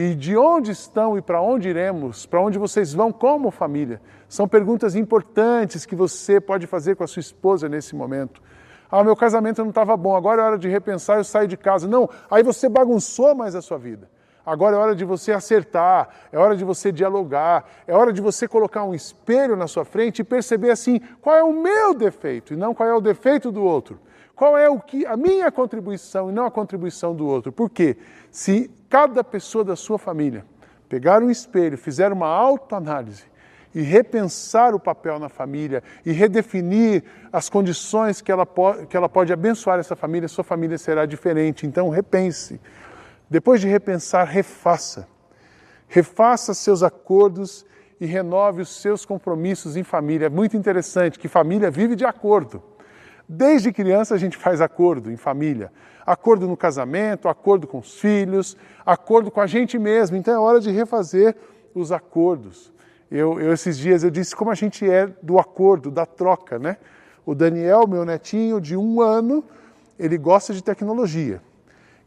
E 0.00 0.14
de 0.14 0.36
onde 0.36 0.70
estão 0.70 1.18
e 1.18 1.20
para 1.20 1.42
onde 1.42 1.68
iremos? 1.68 2.24
Para 2.24 2.40
onde 2.40 2.56
vocês 2.56 2.94
vão 2.94 3.10
como 3.10 3.50
família? 3.50 4.00
São 4.28 4.46
perguntas 4.46 4.94
importantes 4.94 5.84
que 5.84 5.96
você 5.96 6.40
pode 6.40 6.68
fazer 6.68 6.94
com 6.94 7.02
a 7.02 7.06
sua 7.08 7.18
esposa 7.18 7.68
nesse 7.68 7.96
momento. 7.96 8.40
Ah, 8.88 9.02
meu 9.02 9.16
casamento 9.16 9.60
não 9.60 9.70
estava 9.70 9.96
bom, 9.96 10.14
agora 10.14 10.40
é 10.40 10.44
hora 10.44 10.56
de 10.56 10.68
repensar, 10.68 11.16
eu 11.16 11.24
saio 11.24 11.48
de 11.48 11.56
casa. 11.56 11.88
Não, 11.88 12.08
aí 12.30 12.44
você 12.44 12.68
bagunçou 12.68 13.34
mais 13.34 13.56
a 13.56 13.60
sua 13.60 13.76
vida. 13.76 14.08
Agora 14.46 14.76
é 14.76 14.78
hora 14.78 14.94
de 14.94 15.04
você 15.04 15.32
acertar, 15.32 16.10
é 16.30 16.38
hora 16.38 16.56
de 16.56 16.62
você 16.62 16.92
dialogar, 16.92 17.64
é 17.84 17.92
hora 17.92 18.12
de 18.12 18.20
você 18.20 18.46
colocar 18.46 18.84
um 18.84 18.94
espelho 18.94 19.56
na 19.56 19.66
sua 19.66 19.84
frente 19.84 20.20
e 20.20 20.24
perceber 20.24 20.70
assim, 20.70 21.00
qual 21.20 21.34
é 21.34 21.42
o 21.42 21.52
meu 21.52 21.92
defeito 21.92 22.54
e 22.54 22.56
não 22.56 22.72
qual 22.72 22.88
é 22.88 22.94
o 22.94 23.00
defeito 23.00 23.50
do 23.50 23.64
outro. 23.64 23.98
Qual 24.38 24.56
é 24.56 24.70
o 24.70 24.78
que 24.78 25.04
a 25.04 25.16
minha 25.16 25.50
contribuição 25.50 26.30
e 26.30 26.32
não 26.32 26.46
a 26.46 26.50
contribuição 26.50 27.12
do 27.12 27.26
outro? 27.26 27.50
Por 27.50 27.68
quê? 27.68 27.96
Se 28.30 28.70
cada 28.88 29.24
pessoa 29.24 29.64
da 29.64 29.74
sua 29.74 29.98
família 29.98 30.44
pegar 30.88 31.24
um 31.24 31.28
espelho, 31.28 31.76
fizer 31.76 32.12
uma 32.12 32.28
autoanálise 32.28 33.24
e 33.74 33.82
repensar 33.82 34.76
o 34.76 34.78
papel 34.78 35.18
na 35.18 35.28
família 35.28 35.82
e 36.06 36.12
redefinir 36.12 37.02
as 37.32 37.48
condições 37.48 38.20
que 38.20 38.30
ela, 38.30 38.46
que 38.88 38.96
ela 38.96 39.08
pode 39.08 39.32
abençoar 39.32 39.80
essa 39.80 39.96
família, 39.96 40.28
sua 40.28 40.44
família 40.44 40.78
será 40.78 41.04
diferente. 41.04 41.66
Então, 41.66 41.88
repense. 41.88 42.60
Depois 43.28 43.60
de 43.60 43.66
repensar, 43.66 44.24
refaça. 44.24 45.08
Refaça 45.88 46.54
seus 46.54 46.84
acordos 46.84 47.66
e 48.00 48.06
renove 48.06 48.62
os 48.62 48.80
seus 48.80 49.04
compromissos 49.04 49.76
em 49.76 49.82
família. 49.82 50.26
É 50.26 50.30
muito 50.30 50.56
interessante 50.56 51.18
que 51.18 51.26
família 51.26 51.72
vive 51.72 51.96
de 51.96 52.04
acordo. 52.04 52.62
Desde 53.28 53.72
criança 53.72 54.14
a 54.14 54.18
gente 54.18 54.38
faz 54.38 54.60
acordo 54.60 55.12
em 55.12 55.16
família. 55.16 55.70
Acordo 56.06 56.48
no 56.48 56.56
casamento, 56.56 57.28
acordo 57.28 57.66
com 57.66 57.78
os 57.78 58.00
filhos, 58.00 58.56
acordo 58.86 59.30
com 59.30 59.40
a 59.40 59.46
gente 59.46 59.78
mesmo. 59.78 60.16
Então 60.16 60.32
é 60.32 60.38
hora 60.38 60.60
de 60.60 60.70
refazer 60.70 61.36
os 61.74 61.92
acordos. 61.92 62.72
Eu, 63.10 63.38
eu, 63.38 63.52
esses 63.52 63.76
dias 63.76 64.02
eu 64.02 64.10
disse 64.10 64.34
como 64.34 64.50
a 64.50 64.54
gente 64.54 64.88
é 64.88 65.06
do 65.22 65.38
acordo, 65.38 65.90
da 65.90 66.06
troca, 66.06 66.58
né? 66.58 66.78
O 67.26 67.34
Daniel, 67.34 67.86
meu 67.86 68.06
netinho 68.06 68.58
de 68.58 68.74
um 68.74 69.02
ano, 69.02 69.44
ele 69.98 70.16
gosta 70.16 70.54
de 70.54 70.62
tecnologia. 70.62 71.42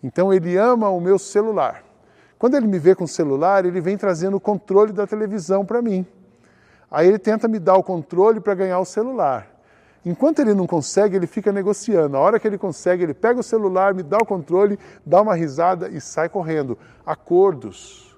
Então 0.01 0.33
ele 0.33 0.57
ama 0.57 0.89
o 0.89 0.99
meu 0.99 1.19
celular. 1.19 1.83
Quando 2.39 2.55
ele 2.55 2.65
me 2.65 2.79
vê 2.79 2.95
com 2.95 3.03
o 3.03 3.07
celular, 3.07 3.63
ele 3.65 3.79
vem 3.79 3.95
trazendo 3.95 4.37
o 4.37 4.39
controle 4.39 4.91
da 4.91 5.05
televisão 5.05 5.63
para 5.63 5.79
mim. 5.79 6.03
Aí 6.89 7.07
ele 7.07 7.19
tenta 7.19 7.47
me 7.47 7.59
dar 7.59 7.75
o 7.75 7.83
controle 7.83 8.39
para 8.39 8.55
ganhar 8.55 8.79
o 8.79 8.85
celular. 8.85 9.50
Enquanto 10.03 10.39
ele 10.39 10.53
não 10.53 10.65
consegue, 10.65 11.15
ele 11.15 11.27
fica 11.27 11.51
negociando. 11.51 12.17
A 12.17 12.19
hora 12.19 12.39
que 12.39 12.47
ele 12.47 12.57
consegue, 12.57 13.03
ele 13.03 13.13
pega 13.13 13.39
o 13.39 13.43
celular, 13.43 13.93
me 13.93 14.01
dá 14.01 14.17
o 14.17 14.25
controle, 14.25 14.79
dá 15.05 15.21
uma 15.21 15.35
risada 15.35 15.89
e 15.89 16.01
sai 16.01 16.27
correndo. 16.27 16.77
Acordos. 17.05 18.17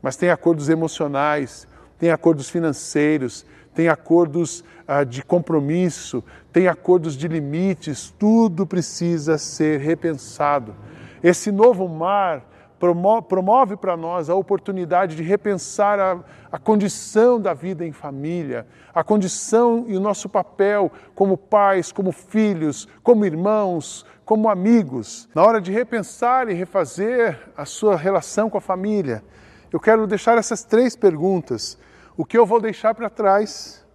Mas 0.00 0.14
tem 0.14 0.30
acordos 0.30 0.68
emocionais, 0.68 1.66
tem 1.98 2.10
acordos 2.12 2.48
financeiros, 2.48 3.44
tem 3.74 3.88
acordos 3.88 4.64
ah, 4.86 5.02
de 5.02 5.24
compromisso, 5.24 6.22
tem 6.52 6.68
acordos 6.68 7.16
de 7.16 7.26
limites, 7.26 8.14
tudo 8.16 8.64
precisa 8.64 9.36
ser 9.38 9.80
repensado. 9.80 10.74
Esse 11.22 11.50
novo 11.50 11.88
mar 11.88 12.47
promove 12.78 13.76
para 13.76 13.96
nós 13.96 14.30
a 14.30 14.34
oportunidade 14.34 15.16
de 15.16 15.22
repensar 15.22 15.98
a, 15.98 16.20
a, 16.50 16.58
condição 16.58 17.40
da 17.40 17.52
vida 17.52 17.84
em 17.84 17.92
família, 17.92 18.66
a 18.94 19.02
condição 19.02 19.84
e 19.88 19.96
o 19.96 20.00
nosso 20.00 20.28
papel 20.28 20.90
como 21.14 21.36
pais, 21.36 21.90
como 21.90 22.12
filhos, 22.12 22.86
como 23.02 23.24
irmãos, 23.24 24.06
como 24.24 24.48
amigos. 24.48 25.28
Na 25.34 25.42
hora 25.42 25.60
de 25.60 25.72
repensar 25.72 26.48
e 26.48 26.54
refazer 26.54 27.38
a 27.56 27.64
sua 27.64 27.96
relação 27.96 28.48
com 28.48 28.58
a 28.58 28.60
família, 28.60 29.24
eu 29.72 29.80
quero 29.80 30.06
deixar 30.06 30.38
essas 30.38 30.62
três 30.64 30.94
perguntas 30.94 31.78
o 32.16 32.24
que 32.24 32.36
eu 32.36 32.44
vou 32.44 32.60
deixar 32.60 32.96
para 32.96 33.08
trás, 33.08 33.86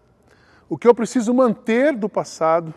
o 0.69 0.77
que 0.77 0.87
eu 0.87 0.95
preciso 0.95 1.33
manter 1.33 1.93
do 1.93 2.07
passado 2.07 2.73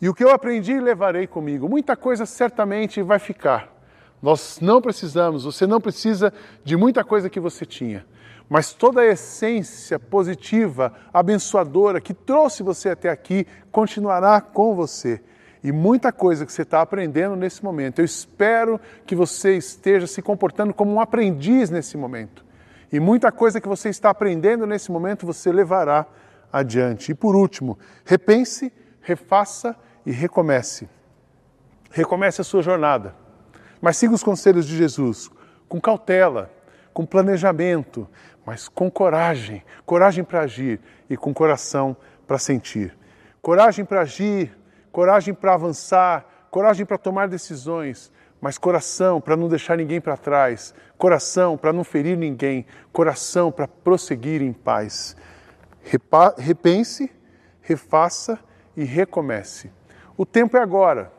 E 0.00 0.08
o 0.08 0.14
que 0.14 0.22
eu 0.22 0.30
aprendi 0.30 0.78
levarei 0.78 1.26
comigo. 1.26 1.68
Muita 1.68 1.96
coisa 1.96 2.24
certamente 2.24 3.02
vai 3.02 3.18
ficar. 3.18 3.77
Nós 4.20 4.58
não 4.60 4.80
precisamos, 4.80 5.44
você 5.44 5.66
não 5.66 5.80
precisa 5.80 6.32
de 6.64 6.76
muita 6.76 7.04
coisa 7.04 7.30
que 7.30 7.38
você 7.38 7.64
tinha. 7.64 8.04
Mas 8.48 8.72
toda 8.72 9.02
a 9.02 9.06
essência 9.06 9.98
positiva, 9.98 10.92
abençoadora 11.12 12.00
que 12.00 12.14
trouxe 12.14 12.62
você 12.62 12.90
até 12.90 13.10
aqui 13.10 13.46
continuará 13.70 14.40
com 14.40 14.74
você. 14.74 15.20
E 15.62 15.70
muita 15.70 16.12
coisa 16.12 16.46
que 16.46 16.52
você 16.52 16.62
está 16.62 16.80
aprendendo 16.80 17.36
nesse 17.36 17.62
momento. 17.62 17.98
Eu 17.98 18.04
espero 18.04 18.80
que 19.04 19.14
você 19.14 19.56
esteja 19.56 20.06
se 20.06 20.22
comportando 20.22 20.72
como 20.72 20.92
um 20.92 21.00
aprendiz 21.00 21.68
nesse 21.68 21.96
momento. 21.96 22.44
E 22.90 22.98
muita 22.98 23.30
coisa 23.30 23.60
que 23.60 23.68
você 23.68 23.90
está 23.90 24.08
aprendendo 24.08 24.66
nesse 24.66 24.90
momento 24.90 25.26
você 25.26 25.52
levará 25.52 26.06
adiante. 26.50 27.12
E 27.12 27.14
por 27.14 27.36
último, 27.36 27.78
repense, 28.04 28.72
refaça 29.02 29.76
e 30.06 30.10
recomece. 30.10 30.88
Recomece 31.90 32.40
a 32.40 32.44
sua 32.44 32.62
jornada. 32.62 33.27
Mas 33.80 33.96
siga 33.96 34.14
os 34.14 34.22
conselhos 34.22 34.66
de 34.66 34.76
Jesus 34.76 35.30
com 35.68 35.80
cautela, 35.80 36.50
com 36.92 37.06
planejamento, 37.06 38.08
mas 38.44 38.68
com 38.68 38.90
coragem 38.90 39.62
coragem 39.84 40.22
para 40.22 40.40
agir 40.40 40.80
e 41.08 41.16
com 41.16 41.32
coração 41.32 41.96
para 42.26 42.38
sentir. 42.38 42.96
Coragem 43.40 43.84
para 43.84 44.02
agir, 44.02 44.54
coragem 44.92 45.32
para 45.32 45.54
avançar, 45.54 46.46
coragem 46.50 46.84
para 46.84 46.98
tomar 46.98 47.26
decisões, 47.28 48.12
mas 48.40 48.58
coração 48.58 49.20
para 49.20 49.36
não 49.36 49.48
deixar 49.48 49.78
ninguém 49.78 50.00
para 50.00 50.16
trás, 50.16 50.74
coração 50.98 51.56
para 51.56 51.72
não 51.72 51.84
ferir 51.84 52.18
ninguém, 52.18 52.66
coração 52.92 53.50
para 53.50 53.66
prosseguir 53.66 54.42
em 54.42 54.52
paz. 54.52 55.16
Repa 55.82 56.34
repense, 56.36 57.10
refaça 57.62 58.38
e 58.76 58.84
recomece. 58.84 59.70
O 60.16 60.26
tempo 60.26 60.56
é 60.56 60.60
agora. 60.60 61.17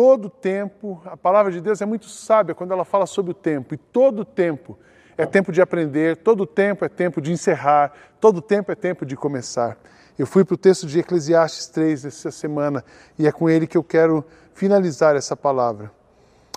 Todo 0.00 0.30
tempo, 0.30 1.02
a 1.06 1.16
palavra 1.16 1.50
de 1.50 1.60
Deus 1.60 1.82
é 1.82 1.84
muito 1.84 2.06
sábia 2.08 2.54
quando 2.54 2.70
ela 2.70 2.84
fala 2.84 3.04
sobre 3.04 3.32
o 3.32 3.34
tempo, 3.34 3.74
e 3.74 3.76
todo 3.76 4.24
tempo 4.24 4.78
é 5.16 5.26
tempo 5.26 5.50
de 5.50 5.60
aprender, 5.60 6.18
todo 6.18 6.46
tempo 6.46 6.84
é 6.84 6.88
tempo 6.88 7.20
de 7.20 7.32
encerrar, 7.32 7.92
todo 8.20 8.40
tempo 8.40 8.70
é 8.70 8.76
tempo 8.76 9.04
de 9.04 9.16
começar. 9.16 9.76
Eu 10.16 10.24
fui 10.24 10.44
para 10.44 10.54
o 10.54 10.56
texto 10.56 10.86
de 10.86 11.00
Eclesiastes 11.00 11.66
3 11.66 12.04
essa 12.04 12.30
semana 12.30 12.84
e 13.18 13.26
é 13.26 13.32
com 13.32 13.50
ele 13.50 13.66
que 13.66 13.76
eu 13.76 13.82
quero 13.82 14.24
finalizar 14.54 15.16
essa 15.16 15.36
palavra. 15.36 15.90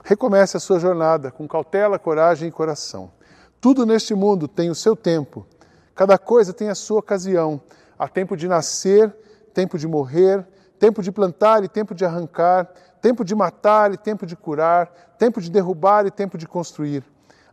Recomece 0.05 0.55
a 0.55 0.59
sua 0.59 0.77
jornada 0.77 1.31
com 1.31 1.47
cautela, 1.47 1.97
coragem 1.97 2.47
e 2.47 2.51
coração. 2.51 3.09
Tudo 3.59 3.87
neste 3.87 4.13
mundo 4.13 4.47
tem 4.47 4.69
o 4.69 4.75
seu 4.75 4.95
tempo, 4.95 5.47
cada 5.95 6.15
coisa 6.19 6.53
tem 6.53 6.69
a 6.69 6.75
sua 6.75 6.99
ocasião. 6.99 7.59
Há 7.97 8.07
tempo 8.07 8.37
de 8.37 8.47
nascer, 8.47 9.11
tempo 9.51 9.79
de 9.79 9.87
morrer, 9.87 10.45
tempo 10.77 11.01
de 11.01 11.11
plantar 11.11 11.63
e 11.63 11.67
tempo 11.67 11.95
de 11.95 12.05
arrancar, 12.05 12.67
tempo 13.01 13.25
de 13.25 13.33
matar 13.33 13.91
e 13.93 13.97
tempo 13.97 14.25
de 14.25 14.35
curar, 14.35 14.87
tempo 15.17 15.41
de 15.41 15.49
derrubar 15.49 16.05
e 16.05 16.11
tempo 16.11 16.37
de 16.37 16.47
construir. 16.47 17.03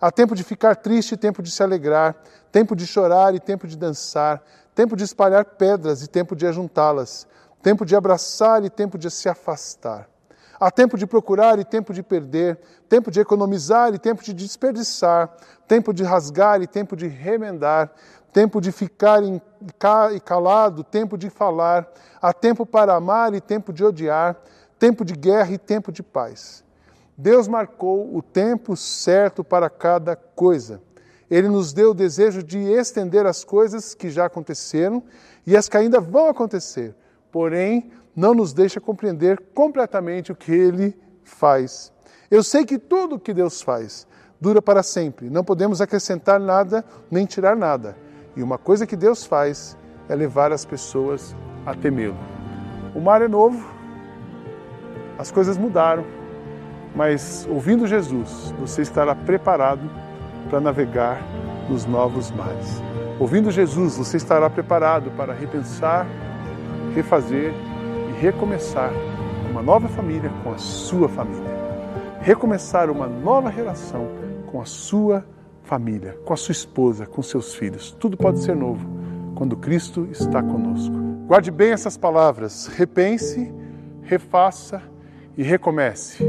Há 0.00 0.12
tempo 0.12 0.34
de 0.36 0.44
ficar 0.44 0.76
triste 0.76 1.12
e 1.12 1.16
tempo 1.16 1.42
de 1.42 1.50
se 1.50 1.62
alegrar, 1.62 2.14
tempo 2.52 2.76
de 2.76 2.86
chorar 2.86 3.34
e 3.34 3.40
tempo 3.40 3.66
de 3.66 3.76
dançar, 3.76 4.42
tempo 4.74 4.94
de 4.94 5.02
espalhar 5.02 5.44
pedras 5.44 6.02
e 6.02 6.06
tempo 6.06 6.36
de 6.36 6.46
ajuntá-las, 6.46 7.26
tempo 7.62 7.84
de 7.84 7.96
abraçar 7.96 8.64
e 8.64 8.70
tempo 8.70 8.96
de 8.96 9.10
se 9.10 9.28
afastar. 9.28 10.08
Há 10.60 10.70
tempo 10.70 10.98
de 10.98 11.06
procurar 11.06 11.58
e 11.58 11.64
tempo 11.64 11.92
de 11.92 12.02
perder, 12.02 12.58
tempo 12.88 13.10
de 13.10 13.20
economizar 13.20 13.94
e 13.94 13.98
tempo 13.98 14.22
de 14.22 14.32
desperdiçar, 14.32 15.30
tempo 15.66 15.92
de 15.92 16.02
rasgar 16.02 16.60
e 16.60 16.66
tempo 16.66 16.96
de 16.96 17.06
remendar, 17.06 17.90
tempo 18.32 18.60
de 18.60 18.72
ficar 18.72 19.22
em, 19.22 19.40
calado, 20.24 20.84
tempo 20.84 21.16
de 21.16 21.30
falar, 21.30 21.88
há 22.20 22.32
tempo 22.32 22.66
para 22.66 22.94
amar 22.94 23.34
e 23.34 23.40
tempo 23.40 23.72
de 23.72 23.84
odiar, 23.84 24.36
tempo 24.78 25.04
de 25.04 25.14
guerra 25.14 25.52
e 25.52 25.58
tempo 25.58 25.90
de 25.90 26.02
paz. 26.02 26.64
Deus 27.16 27.48
marcou 27.48 28.14
o 28.14 28.22
tempo 28.22 28.76
certo 28.76 29.42
para 29.42 29.68
cada 29.68 30.14
coisa. 30.14 30.80
Ele 31.30 31.48
nos 31.48 31.72
deu 31.72 31.90
o 31.90 31.94
desejo 31.94 32.42
de 32.42 32.58
estender 32.58 33.26
as 33.26 33.44
coisas 33.44 33.94
que 33.94 34.08
já 34.08 34.26
aconteceram 34.26 35.02
e 35.46 35.56
as 35.56 35.68
que 35.68 35.76
ainda 35.76 36.00
vão 36.00 36.28
acontecer, 36.28 36.94
porém, 37.30 37.90
não 38.14 38.34
nos 38.34 38.52
deixa 38.52 38.80
compreender 38.80 39.40
completamente 39.54 40.32
o 40.32 40.36
que 40.36 40.52
ele 40.52 40.98
faz. 41.22 41.92
Eu 42.30 42.42
sei 42.42 42.64
que 42.64 42.78
tudo 42.78 43.16
o 43.16 43.20
que 43.20 43.34
Deus 43.34 43.60
faz 43.62 44.06
dura 44.40 44.62
para 44.62 44.82
sempre, 44.82 45.28
não 45.28 45.42
podemos 45.42 45.80
acrescentar 45.80 46.38
nada 46.38 46.84
nem 47.10 47.26
tirar 47.26 47.56
nada. 47.56 47.96
E 48.36 48.42
uma 48.42 48.56
coisa 48.56 48.86
que 48.86 48.96
Deus 48.96 49.24
faz 49.24 49.76
é 50.08 50.14
levar 50.14 50.52
as 50.52 50.64
pessoas 50.64 51.34
a 51.66 51.74
temê-lo. 51.74 52.16
O 52.94 53.00
mar 53.00 53.20
é 53.20 53.28
novo, 53.28 53.77
as 55.18 55.30
coisas 55.30 55.58
mudaram, 55.58 56.04
mas 56.94 57.46
ouvindo 57.50 57.86
Jesus, 57.86 58.54
você 58.58 58.82
estará 58.82 59.14
preparado 59.14 59.82
para 60.48 60.60
navegar 60.60 61.20
nos 61.68 61.84
novos 61.84 62.30
mares. 62.30 62.82
Ouvindo 63.18 63.50
Jesus, 63.50 63.96
você 63.96 64.16
estará 64.16 64.48
preparado 64.48 65.10
para 65.16 65.34
repensar, 65.34 66.06
refazer 66.94 67.52
e 68.08 68.20
recomeçar 68.20 68.92
uma 69.50 69.62
nova 69.62 69.88
família 69.88 70.30
com 70.42 70.52
a 70.52 70.58
sua 70.58 71.08
família. 71.08 71.58
Recomeçar 72.20 72.90
uma 72.90 73.06
nova 73.06 73.50
relação 73.50 74.08
com 74.46 74.60
a 74.60 74.64
sua 74.64 75.24
família 75.68 76.18
com 76.24 76.32
a 76.32 76.36
sua 76.36 76.52
esposa, 76.52 77.06
com 77.06 77.22
seus 77.22 77.54
filhos. 77.54 77.94
Tudo 78.00 78.16
pode 78.16 78.40
ser 78.40 78.56
novo 78.56 78.88
quando 79.34 79.54
Cristo 79.54 80.08
está 80.10 80.42
conosco. 80.42 80.94
Guarde 81.26 81.50
bem 81.50 81.72
essas 81.72 81.94
palavras. 81.96 82.66
Repense, 82.68 83.52
refaça 84.02 84.82
e 85.38 85.42
recomece. 85.44 86.24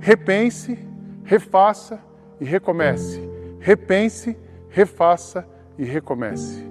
Repense, 0.00 0.78
refaça 1.22 2.00
e 2.40 2.46
recomece. 2.46 3.20
Repense, 3.60 4.38
refaça 4.70 5.46
e 5.76 5.84
recomece. 5.84 6.66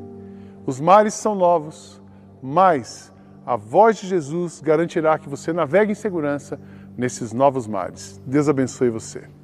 Os 0.66 0.82
mares 0.82 1.14
são 1.14 1.36
novos, 1.36 2.02
mas 2.42 3.14
a 3.46 3.56
voz 3.56 3.98
de 3.98 4.08
Jesus 4.08 4.60
garantirá 4.60 5.20
que 5.20 5.30
você 5.30 5.54
navegue 5.54 5.92
em 5.92 5.96
segurança 5.96 6.60
nesses 6.98 7.32
novos 7.32 7.68
mares. 7.68 8.20
Deus 8.26 8.50
abençoe 8.50 8.90
você. 8.90 9.37